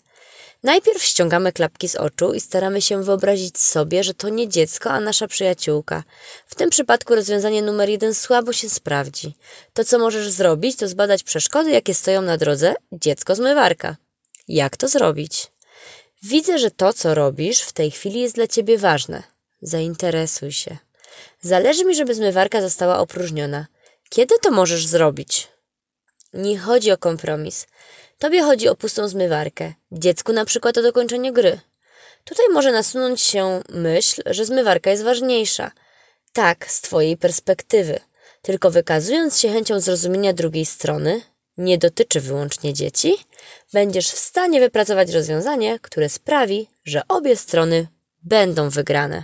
Najpierw 0.64 1.04
ściągamy 1.04 1.52
klapki 1.52 1.90
z 1.90 1.96
oczu 1.96 2.34
i 2.34 2.42
staramy 2.42 2.82
się 2.82 3.04
wyobrazić 3.04 3.60
sobie, 3.60 4.04
że 4.04 4.14
to 4.14 4.30
nie 4.30 4.50
dziecko, 4.50 4.90
a 4.90 5.00
nasza 5.00 5.28
przyjaciółka. 5.28 6.04
W 6.48 6.56
tym 6.56 6.70
przypadku 6.70 7.16
rozwiązanie 7.16 7.62
numer 7.62 7.90
jeden 7.90 8.14
słabo 8.14 8.54
się 8.54 8.70
sprawdzi. 8.70 9.36
To, 9.74 9.84
co 9.84 10.00
możesz 10.00 10.30
zrobić, 10.30 10.76
to 10.78 10.88
zbadać 10.88 11.24
przeszkody, 11.24 11.72
jakie 11.72 11.94
stoją 11.94 12.22
na 12.22 12.38
drodze 12.38 12.76
dziecko 12.92 13.36
zmywarka. 13.36 13.98
Jak 14.48 14.78
to 14.78 14.88
zrobić? 14.88 15.52
Widzę, 16.24 16.60
że 16.60 16.72
to, 16.72 16.94
co 16.94 17.16
robisz 17.16 17.62
w 17.62 17.74
tej 17.74 17.92
chwili 17.92 18.20
jest 18.20 18.36
dla 18.36 18.48
ciebie 18.48 18.78
ważne. 18.78 19.24
Zainteresuj 19.62 20.52
się. 20.52 20.78
Zależy 21.42 21.86
mi, 21.86 21.96
żeby 21.96 22.16
zmywarka 22.16 22.62
została 22.62 23.00
opróżniona. 23.00 23.68
Kiedy 24.10 24.40
to 24.40 24.52
możesz 24.52 24.86
zrobić? 24.88 25.48
Nie 26.34 26.60
chodzi 26.60 26.92
o 26.92 26.98
kompromis. 26.98 27.68
Tobie 28.24 28.42
chodzi 28.42 28.68
o 28.70 28.76
pustą 28.76 29.08
zmywarkę, 29.08 29.74
dziecku 29.92 30.34
na 30.34 30.46
przykład 30.46 30.78
o 30.78 30.82
dokończenie 30.82 31.34
gry. 31.34 31.60
Tutaj 32.24 32.46
może 32.52 32.72
nasunąć 32.72 33.22
się 33.22 33.62
myśl, 33.70 34.22
że 34.26 34.46
zmywarka 34.46 34.90
jest 34.92 35.04
ważniejsza. 35.04 35.72
Tak, 36.34 36.72
z 36.72 36.82
Twojej 36.82 37.18
perspektywy. 37.18 38.00
Tylko 38.42 38.72
wykazując 38.72 39.40
się 39.40 39.50
chęcią 39.50 39.80
zrozumienia 39.80 40.34
drugiej 40.34 40.66
strony, 40.66 41.22
nie 41.58 41.78
dotyczy 41.78 42.22
wyłącznie 42.22 42.74
dzieci, 42.74 43.16
będziesz 43.74 44.12
w 44.12 44.20
stanie 44.20 44.60
wypracować 44.60 45.12
rozwiązanie, 45.12 45.80
które 45.80 46.10
sprawi, 46.10 46.68
że 46.86 47.02
obie 47.08 47.36
strony 47.36 47.88
będą 48.22 48.70
wygrane. 48.70 49.24